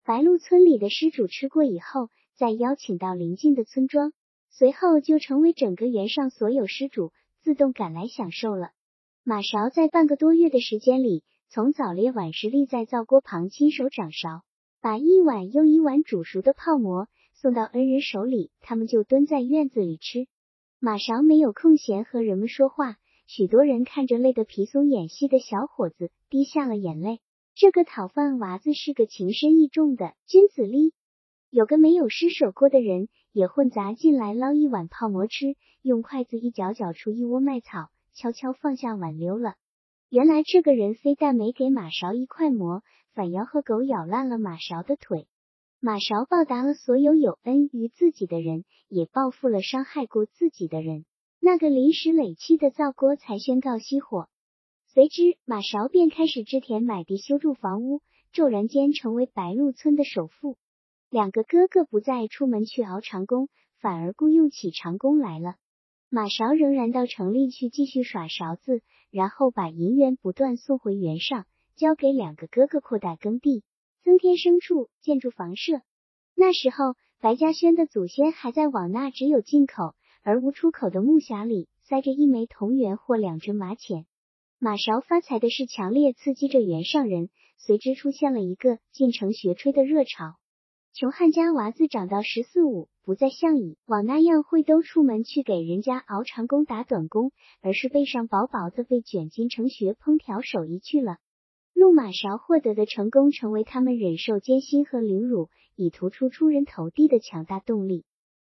[0.04, 4.12] 白鹿村里的施主吃过以后，再邀请到邻近的村庄，
[4.48, 7.10] 随后就成为整个园上所有施主
[7.42, 8.70] 自动赶来享受了。
[9.24, 14.42] 马勺在半个多月的时间里，从早猎晚时，立在灶锅旁亲手掌勺。
[14.80, 20.28] 把一碗又一碗煮熟的泡馍送到恩人手里，他们就蹲在院子里吃。
[20.84, 27.22] 马勺没有空闲和人们说话，许多人看着累得皮松眼细的小伙子，滴下了眼泪。
[27.54, 30.92] 这个讨饭娃子是个情深意重的君子哩。
[31.48, 39.54] 有个没有施舍过的人也混杂进来，捞一碗泡馍吃，用筷子一搅搅出一窝麦草，悄悄放下碗溜了。
[40.10, 42.82] 原来这个人非但没给马勺一块馍。
[43.14, 45.28] 反咬和狗咬烂了马勺的腿，
[45.86, 51.04] 马勺报答了所有有恩于自己的人，也报复了伤害过自己的人。
[51.40, 54.30] 那个临时垒砌的灶锅才宣告熄火，
[54.86, 58.00] 随之马勺便开始织田买地修筑房屋，
[58.32, 60.56] 骤然间成为白鹿村的首富。
[61.10, 65.56] 两个哥哥不再出门去熬长工，反而雇佣起长工来了。
[66.08, 71.44] 马勺仍然到城里去继续耍勺子，然后把银元不断送回原上。
[71.76, 73.64] 交给两个哥哥扩大耕地，
[74.04, 75.80] 增添牲畜，建筑房舍。
[76.34, 84.04] 那时候，白嘉轩的祖先还在往那只有进口而无出口的木匣里塞着一枚铜元或两针麻钱。
[84.58, 90.34] 马勺发财的事强烈刺激着原上人，随之出现了一个进城学吹的热潮。
[90.92, 101.16] 穷汉家娃子长到十四五，不再像以往那样会都出门去给人家熬长工打短工，而是背上薄薄的被卷进城学烹调手艺去了。
[101.74, 108.04] 路马勺获得的成功，成为他们忍受艰辛和凌辱，以突出出人头地的强大动力。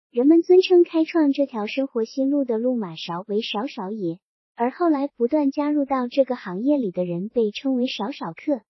[0.10, 4.18] 人们尊称开创这条生活新路的路马勺为勺勺爷，
[4.56, 8.62] 而后来不断加入到这个行业里的人被称为勺勺客。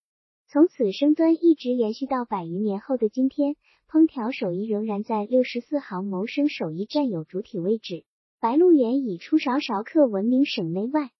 [0.50, 3.56] 从此生端一直延续到百余年后的今天，
[3.90, 8.04] 烹调手艺仍然在六十四行谋生手艺占有主体位置。
[8.42, 11.12] 白鹿原以出勺勺客闻名省内外。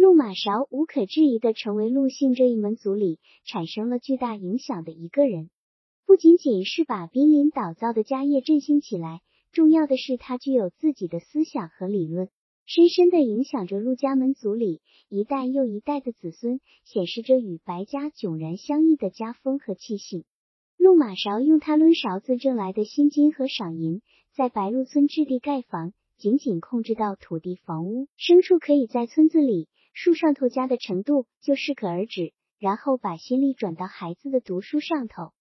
[0.00, 5.50] 陆马勺无可置疑的成为陆姓这一门族里产生了巨大影响的一个人，
[6.06, 9.20] 不仅仅是把濒临倒灶的家业振兴起来，
[9.52, 12.30] 重要的是他具有自己的思想和理论，
[12.64, 20.24] 深深的影响着陆家门族里一代又一代的子孙，显示着与白家迥然相异的家风和气性。
[20.78, 24.00] 陆马勺用他抡勺子挣来的薪金和赏银，
[24.32, 29.68] 在白鹿村置地盖房，仅仅控制到土地、房屋、牲畜可以在村子里。
[29.92, 35.32] 树上头家的程度就适可而止，然后把心力转到孩子的读书上头。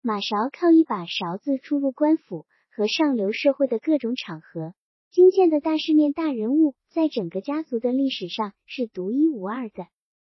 [0.00, 4.74] 马勺靠一把勺子出入官府和上流社会的各种场合，
[5.10, 9.86] 精见的大世面大人物，在整个家族的历史上是独一无二的。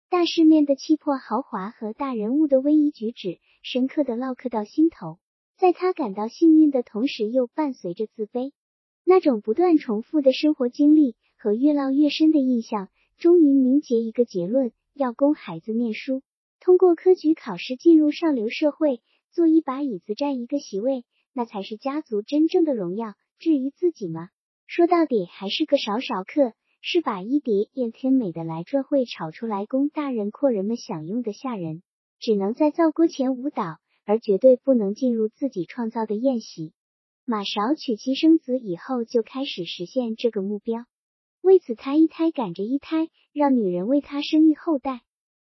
[0.08, 5.18] 大世面的气魄豪华和大人物的威仪举止，深刻的烙刻到心头。
[5.58, 8.52] 在他感到幸运的同时，又伴随着自卑。
[9.04, 12.88] 那种不断重复的生活经历和越烙越深的印象。
[13.18, 16.22] 终于凝结一个结论：要供孩子念书，
[16.60, 19.00] 通过科举考试进入上流社会，
[19.30, 23.14] 坐一把椅子占一个席位，那才是家族真正的荣耀。
[23.38, 24.28] 至于自己嘛，
[24.66, 26.52] 说到底还是个少少客，
[26.82, 31.82] 是把一碟宴天美的来转会炒出来供大人阔人们享用的下人，
[32.18, 36.72] 只能在灶锅前舞蹈，而绝对不能进入自己创造的宴席。
[37.24, 40.84] 马勺娶妻生子以后，就开始实现这个目标。
[41.46, 45.02] 为此，他一胎赶着一胎，让女人为他生育后代。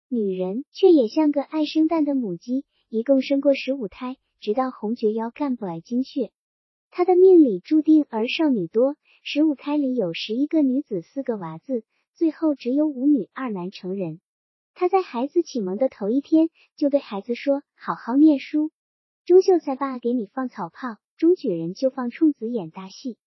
[0.09, 6.31] 女人却也像个爱生蛋的母鸡，一共生过十五胎，直到红绝腰干部来精血。
[6.91, 14.19] 她的命里注定儿少女多，十五胎里有十一个女子，四个娃子，最后只有五女二男成人。
[14.73, 18.69] 她在孩子启蒙的头一天，就对孩子说：“好好念书。”
[19.23, 23.17] 钟秀才爸给你放草炮，钟举人就放冲子演大戏。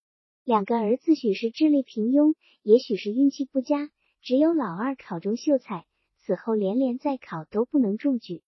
[0.48, 2.32] 两个儿子许是智力平庸，
[2.62, 3.90] 也许是运气不佳，
[4.22, 5.84] 只有老二考中秀才，
[6.20, 8.42] 此后连连再考都不能中举。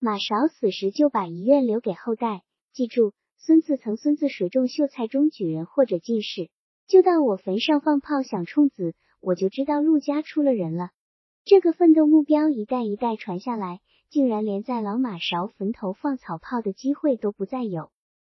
[0.00, 2.42] 马勺死时就把遗愿留给后代，
[2.72, 6.50] 记住孙子曾孙子谁中秀才中举人或者进士，
[6.88, 10.90] 就到我坟上放炮响冲子，我就知道陆家出了人了。
[11.44, 13.78] 这个奋斗目标一代一代传下来，
[14.10, 17.92] 竟然连在老马勺坟头放草炮的机会都不再有。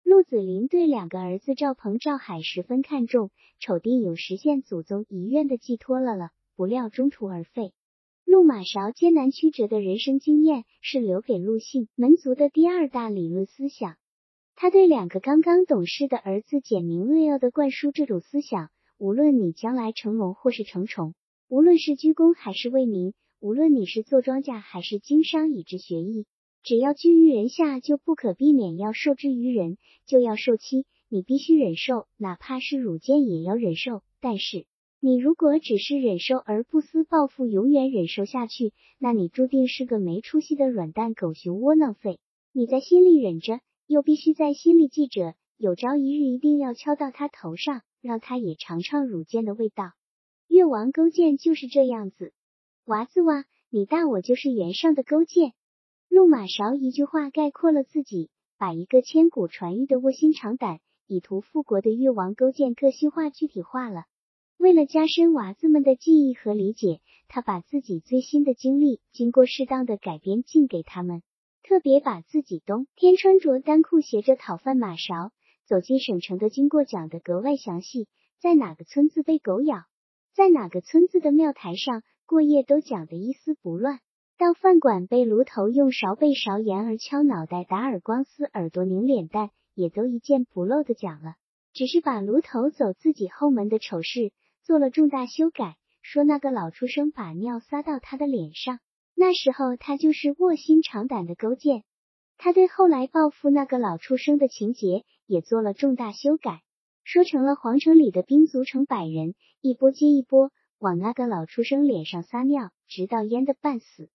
[0.06, 7.74] 陆子霖对两个儿子赵鹏、赵海十分看重，瞅定有实现祖宗遗愿的寄托了了，不料中途而废。
[8.24, 13.96] 陆马勺艰难曲折的人生经验是留给陆姓门族的第二大理论思想。
[14.54, 21.16] 他对两个刚刚懂事的儿子简明扼要的灌输这种思想：无论你将来成龙或是成虫，
[21.50, 26.28] 无论是鞠躬还是为民，无论你是做庄稼还是经商以知学艺，
[26.66, 30.88] 只要居于人下，就不可避免要受制于人，就要受欺。
[31.10, 34.02] 你必须忍受，哪怕是辱奸也要忍受。
[34.20, 34.66] 但是，
[35.00, 42.18] 你如果只是忍受而不思报复，永远忍受下去，那你注定是个没出息的软蛋、狗熊、窝囊废。
[42.52, 49.92] 你在心里忍着，又必须在心里记着，有朝一日一定要敲到他头上，让他也尝尝辱奸的味道。
[50.48, 52.34] 越王勾践就是这样子。
[52.86, 55.54] 娃子哇，你大我就是原上的勾践。
[56.16, 64.06] 陆马勺一句话概括了自己，把一个千古传誉的卧薪尝胆、以图复国的越王勾践个性化、具体化了。
[64.56, 71.22] 为了加深娃子们的记忆和理解，他把自己最新的经历经过适当的改编进给他们，
[71.64, 75.34] 特别把自己冬天穿着单裤斜着讨饭马勺
[75.66, 78.08] 走进省城的经过讲得格外详细，
[78.40, 79.84] 在哪个村子被狗咬，
[80.34, 84.00] 在哪个村子的庙台上过夜都讲得一丝不乱，
[84.38, 91.36] 到饭馆被炉头用勺背勺沿而敲脑袋打耳光撕耳朵拧脸蛋，也都一件不漏的讲了，
[91.72, 94.34] 只是把炉头走自己后门的丑事。
[94.62, 98.80] 做了重大修改，说那个老畜生把尿撒到他的脸上，
[99.16, 101.84] 那时候他就是卧薪尝胆的勾践。
[102.38, 106.62] 他对后来报复那个老畜生的情节也做了重大修改，
[107.06, 114.10] 说成了皇城里的兵卒成百人，一波接一波往那个老畜生脸上撒尿，直到淹得半死。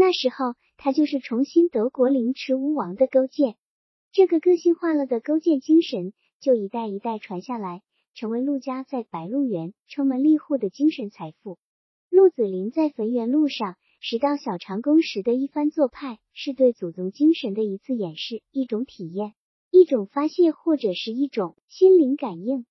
[0.00, 3.56] 那时候他就是重新得国凌迟吴王的勾践。
[4.12, 7.82] 这个个性化了的勾践精神就一代一代传下来。
[8.14, 11.56] 成为陆家在白鹿原撑门立户的精神财富。
[12.10, 19.34] 陆子霖在汾园路上拾到小长工时的一番做派，是对祖宗精神的一次演示，一种体验，
[19.70, 22.66] 一种发泄，或者是一种心灵感应。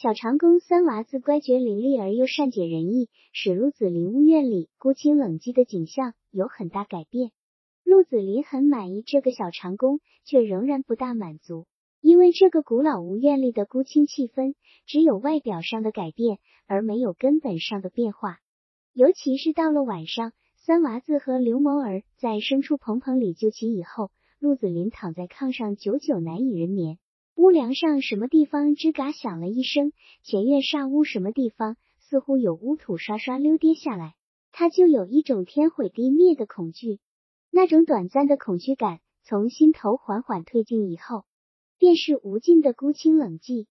[0.00, 7.32] 小长工三娃子乖觉伶俐而又善解人意，使鹿子霖屋院里孤清冷寂的景象有很大改变。
[7.82, 11.66] 鹿子霖很满意这个小长工，却仍然不大满足。
[12.00, 14.54] 因为这个古老无院里的孤清气氛，
[14.86, 16.38] 只有外表上的改变，
[16.68, 18.38] 而没有根本上的变化。
[18.92, 20.32] 尤其是到了晚上，
[20.64, 27.00] 三娃子和刘某儿在牲畜棚棚里就寝以后，鹿子霖躺在炕上，久久难以人眠。
[27.38, 29.92] 屋梁上什么地方吱嘎响了一声，
[30.24, 34.16] 前院煞屋什么地方似乎有污土刷刷溜跌下来，
[34.50, 36.98] 他就有一种天毁地灭的恐惧。
[37.52, 41.22] 那种短暂的恐惧感从心头缓缓退尽以后。
[41.78, 43.66] 便是无尽的孤清冷寂。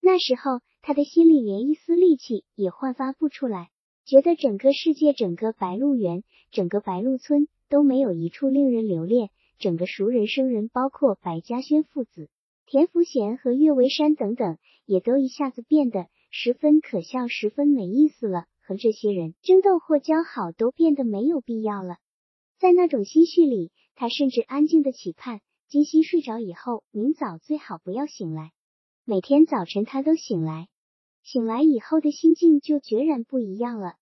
[0.00, 3.68] 那时候，他的心里连一丝力气也焕发不出来，
[4.06, 9.28] 觉得整个世界、整个白鹿原、整个白鹿村都没有一处令人留恋。
[9.58, 12.30] 整个熟人生人，包括白嘉轩父子、
[12.70, 14.56] 田福贤和岳维山等等，
[14.86, 18.44] 也都一下子变得十分可笑，十分没意思了。
[18.60, 21.96] 和这些人争斗或交好，都变得没有必要了。
[22.60, 25.40] 在那种心绪里，他甚至安静的期盼。
[25.66, 28.52] 金熙睡着以后，明早最好不要醒来。
[29.04, 30.68] 每天早晨他都醒来，
[31.24, 33.94] 醒来以后的心境就决然不一样了。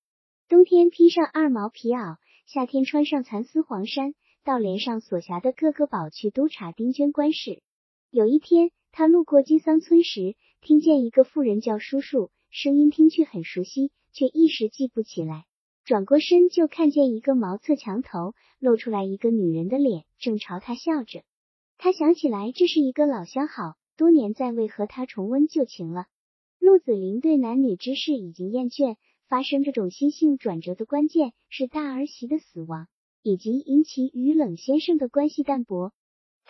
[0.47, 4.13] 冬天披上二毛皮袄，夏天穿上蚕丝黄衫，
[4.45, 7.63] 到连上所辖的各个堡去督察丁捐官事。
[8.11, 15.45] 有一天，他路过金桑村时，听见一个妇人叫叔叔，声音听去很熟悉，却一时记不起来。
[15.85, 21.23] 转过身就看见一个茅厕墙头露出来一个女人的脸，正朝他笑着。
[21.77, 26.07] 他想起来，这是一个老相好，多年再未和他重温旧情了。
[26.59, 28.97] 陆子霖对男女之事已经厌倦，
[29.27, 32.89] 发生这种心性转折的关键是大儿媳的死亡，
[33.23, 35.93] 以及引起与冷先生的关系淡薄。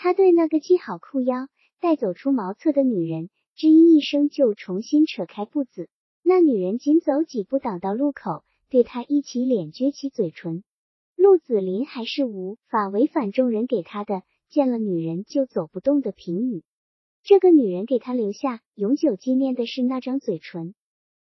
[0.00, 1.48] 他对那个系好裤腰、
[1.80, 5.88] 带走出茅厕的女人，只因一声就重新扯开步子。
[6.22, 10.62] 那女人紧走几步，挡到路口，对他一起脸，撅起嘴唇。
[11.16, 14.22] 陆子霖还是无法违反众人给他的。
[14.48, 16.62] 见了女人就走不动的评语，
[17.24, 20.76] 这个女人给他留下永久纪念的是那张嘴唇，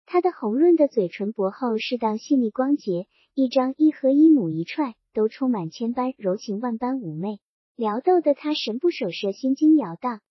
[0.04, 7.40] 她的红润的嘴唇薄厚，适当细腻光洁，一张一合一母一踹，都充满千般柔情万般妩媚，
[7.76, 10.22] 撩逗的他神不守舍，心惊摇荡。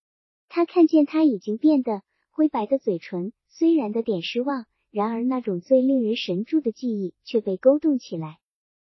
[0.50, 8.40] 他看见他已经变得灰白的嘴唇，虽然的点失望，然而那种最令人神助的记忆却被勾动起来。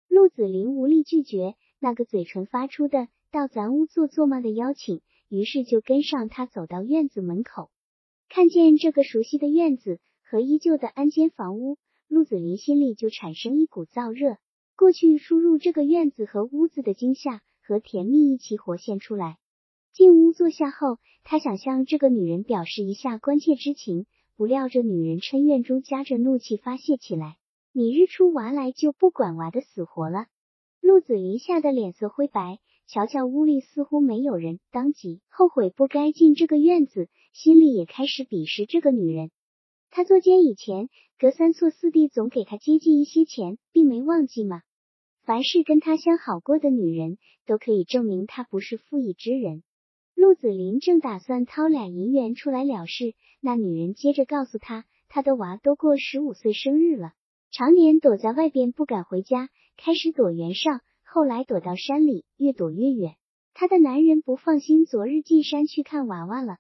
[0.08, 7.72] 陆子霖无力拒绝那个嘴唇发出的“到咱屋坐坐吗”的邀请，于是就跟上他走到院子门口，
[8.30, 14.38] 看见这个熟悉的院子和依旧的安间房屋，陆子霖心里就产生一股燥热。
[14.76, 19.38] 过去输入这个院子和屋子的惊吓和甜蜜一起活现出来。
[19.94, 24.06] 进屋坐下后，他想向这个女人表示一下关切之情，
[24.38, 27.36] 不料这女人嗔怨中夹着怒气发泄起来
[27.74, 30.28] ：“你日出娃来就不管娃的死活了！”
[30.82, 39.30] 陆子霖吓得脸色灰白，瞧瞧屋里似乎没有人，当即后悔不该进这个院子，心里也开始鄙视这个女人。
[39.90, 40.90] 他做监以前，
[41.20, 44.62] 隔三错四地总给他接济一些钱，并没忘记吗？
[45.32, 49.64] 凡是跟他相好过的女人，都可以证明他不是负义之人。
[50.14, 57.14] 陆子霖正打算掏俩银元出来了事，那女人接着告诉他，他的娃都过十五岁生日了，
[57.50, 60.70] 常年躲在外边不敢回家，开始躲袁绍，
[61.06, 63.16] 后来躲到山里，越躲越远。
[63.54, 66.58] 他的男人不放心，昨日进山去看娃娃了。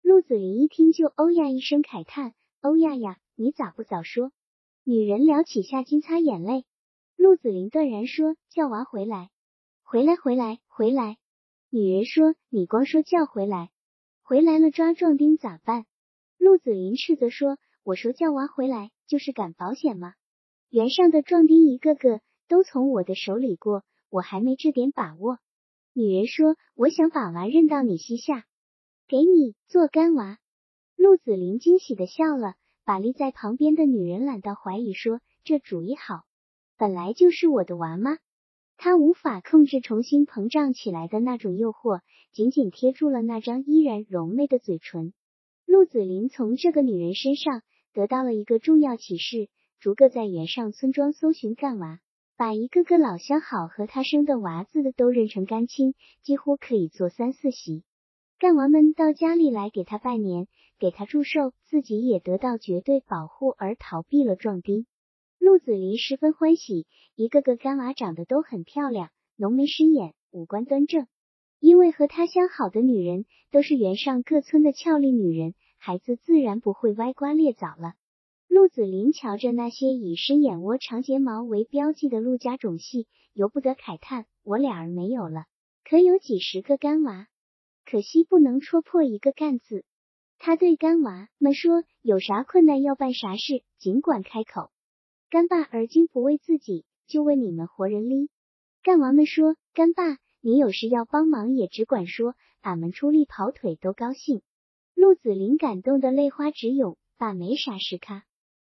[0.00, 4.30] 陆子霖一听就欧呀一声慨叹：“欧呀呀，你咋不早说？”
[4.86, 6.64] 女人撩起下襟擦眼泪。
[7.16, 9.30] 陆子霖断然说：“叫娃回来，
[9.82, 11.18] 回来，回来，回来。”
[11.70, 13.70] 女人说：“你光说叫回来，
[14.22, 15.86] 回来了抓壮丁咋办？”
[16.38, 20.14] 陆子霖斥责说：“我说叫娃回来就是赶保险吗？
[20.68, 25.38] 原上的壮丁一个个都从我的手里过，我还没这点把握。”
[25.94, 28.44] 女人说：“我想把娃认到你膝下，
[29.06, 30.38] 给你做干娃。”
[30.96, 32.54] 陆子霖惊喜的笑了，
[32.84, 36.24] 把立在旁边的女人揽到怀里说：“这主意好。”
[36.76, 38.18] 本来就是我的娃吗？
[38.76, 42.00] 他无法控制重新膨胀起来的那种诱惑，
[42.32, 45.12] 紧紧贴住了那张依然柔媚的嘴唇。
[45.66, 47.62] 陆子霖从这个女人身上
[47.92, 49.48] 得到了一个重要启示：
[49.78, 52.00] 逐个在原上村庄搜寻干娃，
[52.36, 57.84] 把一个个老相好和他生的娃子的都认成干亲，几乎可以做三四席。
[58.40, 60.48] 干娃们到家里来给他拜年，
[60.80, 64.86] 给他祝寿，自己也得到绝对保护而逃避了壮丁。
[65.42, 66.86] 陆子霖十分欢喜，
[67.16, 71.08] 一个个干娃长得都很漂亮，浓眉深眼，五官端正。
[71.58, 77.94] 因为和他相好的女人都是原上各村的俏丽女人，孩子自然不会歪瓜裂枣了。
[78.46, 85.46] 陆子霖瞧着那些以深眼窝、长睫毛为标记的陆家种系，由不得慨叹：我俩儿没有了，
[85.82, 87.26] 可有几十个干娃，
[87.84, 89.84] 可惜不能戳破一个干字。
[90.38, 94.70] 他对干娃们说：有啥困难要办啥事，尽管开口。
[95.32, 98.28] 干爸而今不为自己，就为你们活人哩。
[98.82, 104.42] 干娃们说：“干爸，你有事要帮忙也只管说，俺们出力跑腿都高兴。”
[104.94, 106.98] 陆子霖感动的泪花直涌。
[107.16, 108.24] 爸没啥事咖，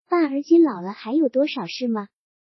[0.07, 2.09] 爸而今老了还有多少事吗？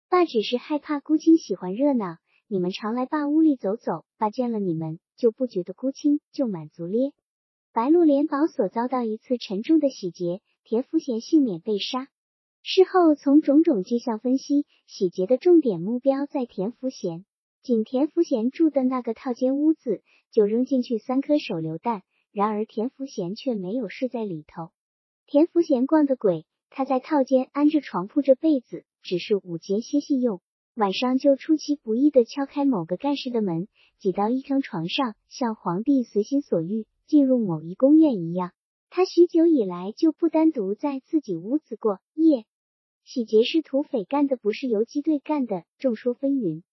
[0.07, 7.11] 爸只是害怕孤亲喜欢热闹，你们常来爸屋里走走，爸见了你们就不觉得孤清，就满足咧。
[7.73, 12.07] 白鹿联保所遭到一次沉重的洗劫，田福贤幸免被杀。
[12.67, 17.23] 事后从种种迹象分析，洗劫的重点目标在田福贤。
[17.61, 20.01] 仅田福贤住的那个套间屋子，
[20.31, 22.01] 就扔进去三颗手榴弹，
[22.31, 24.71] 然而田福贤却没有睡在里头。
[25.27, 30.41] 田福贤逛的鬼，他在套间安着床铺着被子，只是午间歇息用，
[30.73, 33.67] 晚上就出其不意的敲开某个干事的门，
[33.99, 38.53] 挤到一张床上，像皇帝随心所欲进入某一宫院一样。
[38.89, 42.43] 他许久以来就不单独在自己屋子过夜。
[43.05, 46.63] 洗劫是土匪干的，不是游击队干的，众说纷纭。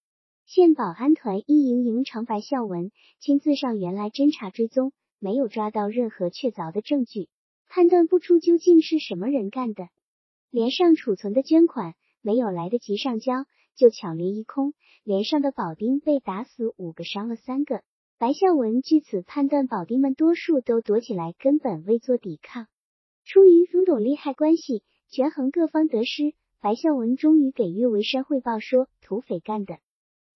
[0.47, 7.28] 县保安团一营营长白孝文亲自上原来侦查追踪，没有抓到任何确凿的证据，
[7.68, 9.89] 判断不出究竟是什么人干的。
[10.51, 13.45] 连上储存的捐款没有来得及上交，
[13.76, 14.72] 就抢掠一空。
[15.05, 17.83] 连上的保丁被打死五个，伤了三个。
[18.16, 22.68] 白孝文据此判断，保丁们多数都躲起来，根本未做抵抗。
[23.22, 24.83] 出于种种利害关系。
[25.12, 29.76] 权衡各方得失，白孝文终于给岳维山汇报说，土匪干的。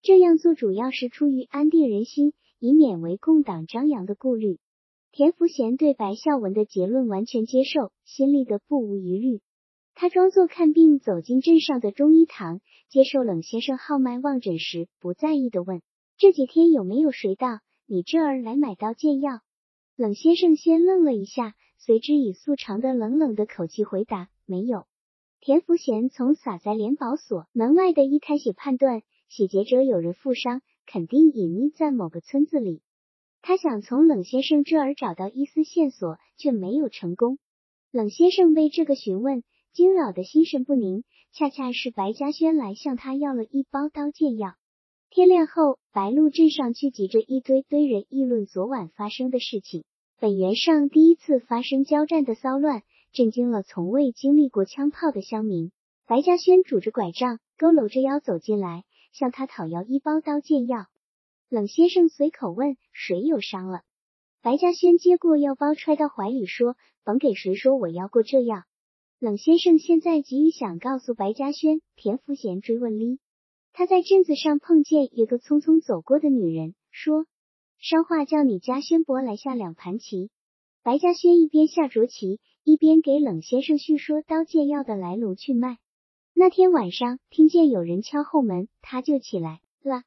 [0.03, 4.59] 这样做主要是出于安定人心，以免为共党张扬的顾虑。
[5.11, 9.41] 田福贤对白孝文的结论完全接受，心里的不无疑虑。
[9.95, 15.81] 他装作看病走进镇上的中医堂，接受冷先生号脉望诊时，不在意的问
[16.19, 19.39] ：“这几天有没有谁到你这儿来买刀见药？”
[19.97, 24.29] 冷先生先愣了一下，随之以素常的冷冷的口气回答。
[24.45, 24.85] 没有。
[25.39, 32.81] 田福贤从撒在联保所门外的一滩血判断，洗劫者有人负伤，肯定隐匿在某个村子里。
[33.41, 37.37] 他想从冷先生这儿找到一丝线索，却没有成功。
[37.91, 44.55] 冷先生被这个询问惊扰的心神不宁，恰恰是白嘉轩来向他要了一包刀剑药。
[45.09, 49.85] 天亮后，白鹿镇上聚集着一堆堆人议论昨晚发生的事情。
[50.19, 52.81] 本原上第一次发生交战的骚乱，
[53.13, 55.71] 震惊了从未经历过枪炮的乡民。
[56.07, 60.87] 白嘉轩拄着拐杖，佝偻着腰走进来，向他讨要一包刀剑药。
[61.49, 63.81] 冷先生随口问：“谁有伤了？”
[64.41, 68.63] 白嘉轩接过药包，揣到怀里，说：“甭给谁说我要过这药。”
[69.21, 73.19] 冷先生现在急于想告诉白嘉轩，田福贤追问哩。
[73.71, 77.27] 他在镇子上碰见一个匆匆走过的女人，说
[77.79, 80.29] ：“商话叫你家轩伯来下两盘棋。”
[80.83, 85.77] 白嘉轩一边下着棋，一边给冷先生叙说刀剑药的来龙去脉。
[86.33, 90.03] 那天晚上听见有人敲后门，他就起来了，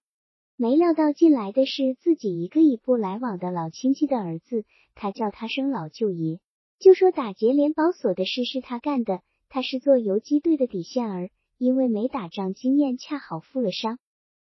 [0.56, 4.64] 没料到进来的是自己一个一步来往的老亲戚的儿子，
[4.94, 6.38] 他叫他声老舅爷，
[6.78, 11.30] 就说打劫联保所的事是他干的，他是做游击队的底线儿。
[11.58, 13.98] 因为没打仗经验，恰好负了伤。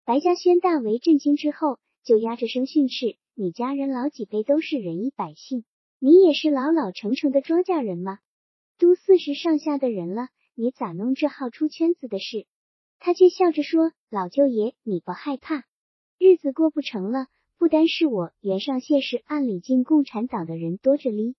[0.03, 5.63] 白嘉轩大为震惊，之后就压着声训斥：“你家人老几辈都是仁义百姓，
[5.99, 8.19] 你也是老老成成的庄稼人吗？
[8.77, 12.45] 都四十上下的人了，你咋弄这号出圈子的事？”
[12.99, 15.63] 他却笑着说：“老舅爷，你不害怕，
[16.19, 17.27] 日子过不成了，
[17.57, 21.35] 不单是我，袁尚谢氏暗里进共产党的人多着哩。”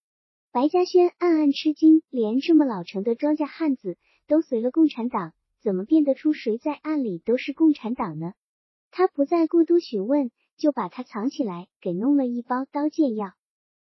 [0.53, 5.33] 白嘉轩暗暗吃惊，连这么老成的庄稼汉子都随了共产党。
[5.61, 8.35] 怎么辨得出谁在暗里都是共产党呢？
[8.91, 13.33] 他不再过多询问，就把他藏起来，给弄了一包刀剑药。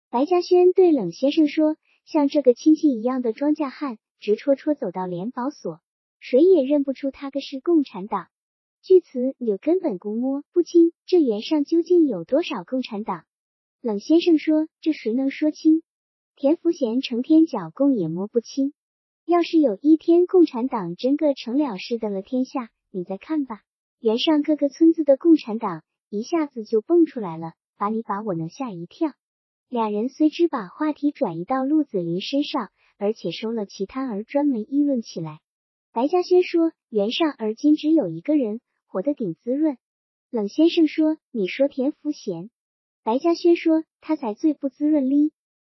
[0.09, 5.79] 白嘉轩对冷先生说：“像这个亲戚一样的庄稼汉，直戳戳走到联保所，
[6.19, 8.27] 谁也认不出他个是共产党。
[8.81, 13.23] 据此，你根本估摸不清这原上究竟有多少共产党。”
[13.81, 15.81] 冷先生说：“这谁能说清？
[16.35, 18.73] 田福贤成天剿共也摸不清。”
[19.25, 23.61] 要是有一天共产党真个成了事的了天下，你再看吧，
[23.99, 25.83] 原上各个村子的共产党
[26.15, 29.13] 一下子就蹦出来了，把你把我能吓一跳。
[29.67, 35.39] 俩人随之把话题转移到陆子霖身上，而且收了其他儿专门议论起来。
[35.91, 39.79] 白嘉轩说：“原上而今只有一个人活得顶滋润。”
[40.29, 42.51] 冷先生说：“你说田福贤？”
[43.01, 45.31] 白嘉轩说：“他才最不滋润哩，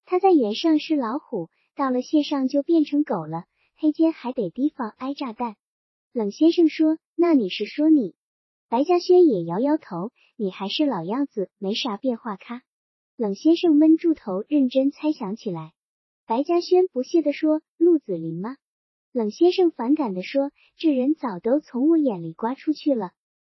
[0.04, 5.58] 他在原上是老虎。”到了线上就变成狗了，黑间还得提防挨炸弹。
[6.12, 8.16] 冷先生说：“那你是说你？”
[8.74, 12.63] 白嘉轩也摇摇头：“你还是老样子，没啥变化。”咔。
[13.15, 15.74] 冷先生闷住头，认真猜想起来。
[16.26, 18.57] 白嘉轩不屑地说：“陆子霖吗？”
[19.13, 23.11] 冷先生反感地说：“这人早都从我眼里刮出去了，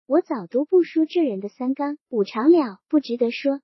[0.07, 3.61] 我早都不说这人的三纲五常了，不值得说。”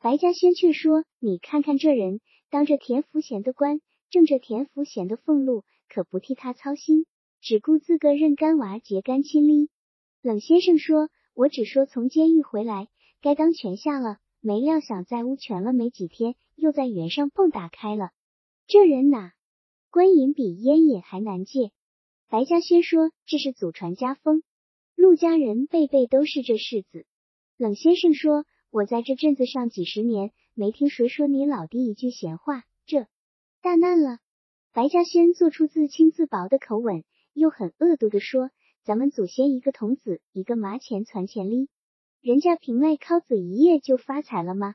[0.00, 2.20] 白嘉轩却说：“你看看这人。”
[2.50, 3.80] 当着田福贤的官，
[4.10, 7.04] 挣着田福贤的俸禄，可不替他操心，
[7.40, 9.70] 只顾自个认干娃结干亲哩。
[10.24, 12.88] 冷先生说：“我只说从监狱回来，
[13.20, 18.08] 该当权下了，没料想在屋权了没几天，又在原上蹦打开了。
[18.66, 19.34] 这人哪，
[19.90, 21.72] 官瘾比烟瘾还难戒。”
[22.30, 24.42] 白嘉轩说：“这是祖传家风，
[24.96, 27.04] 陆家人辈辈都是这世子。”
[27.58, 33.08] 冷先生说：“我在这镇子上几十年。”没听谁说你老弟一句闲话，这
[33.60, 34.20] 大难了。
[34.72, 37.04] 白嘉轩做出自轻自薄的口吻，
[37.34, 38.50] 又很恶毒的说
[38.84, 41.70] ：“咱们祖先一个童子，一个麻钱攒钱哩，
[42.20, 44.72] 人家凭赖靠子一夜就发财了吗？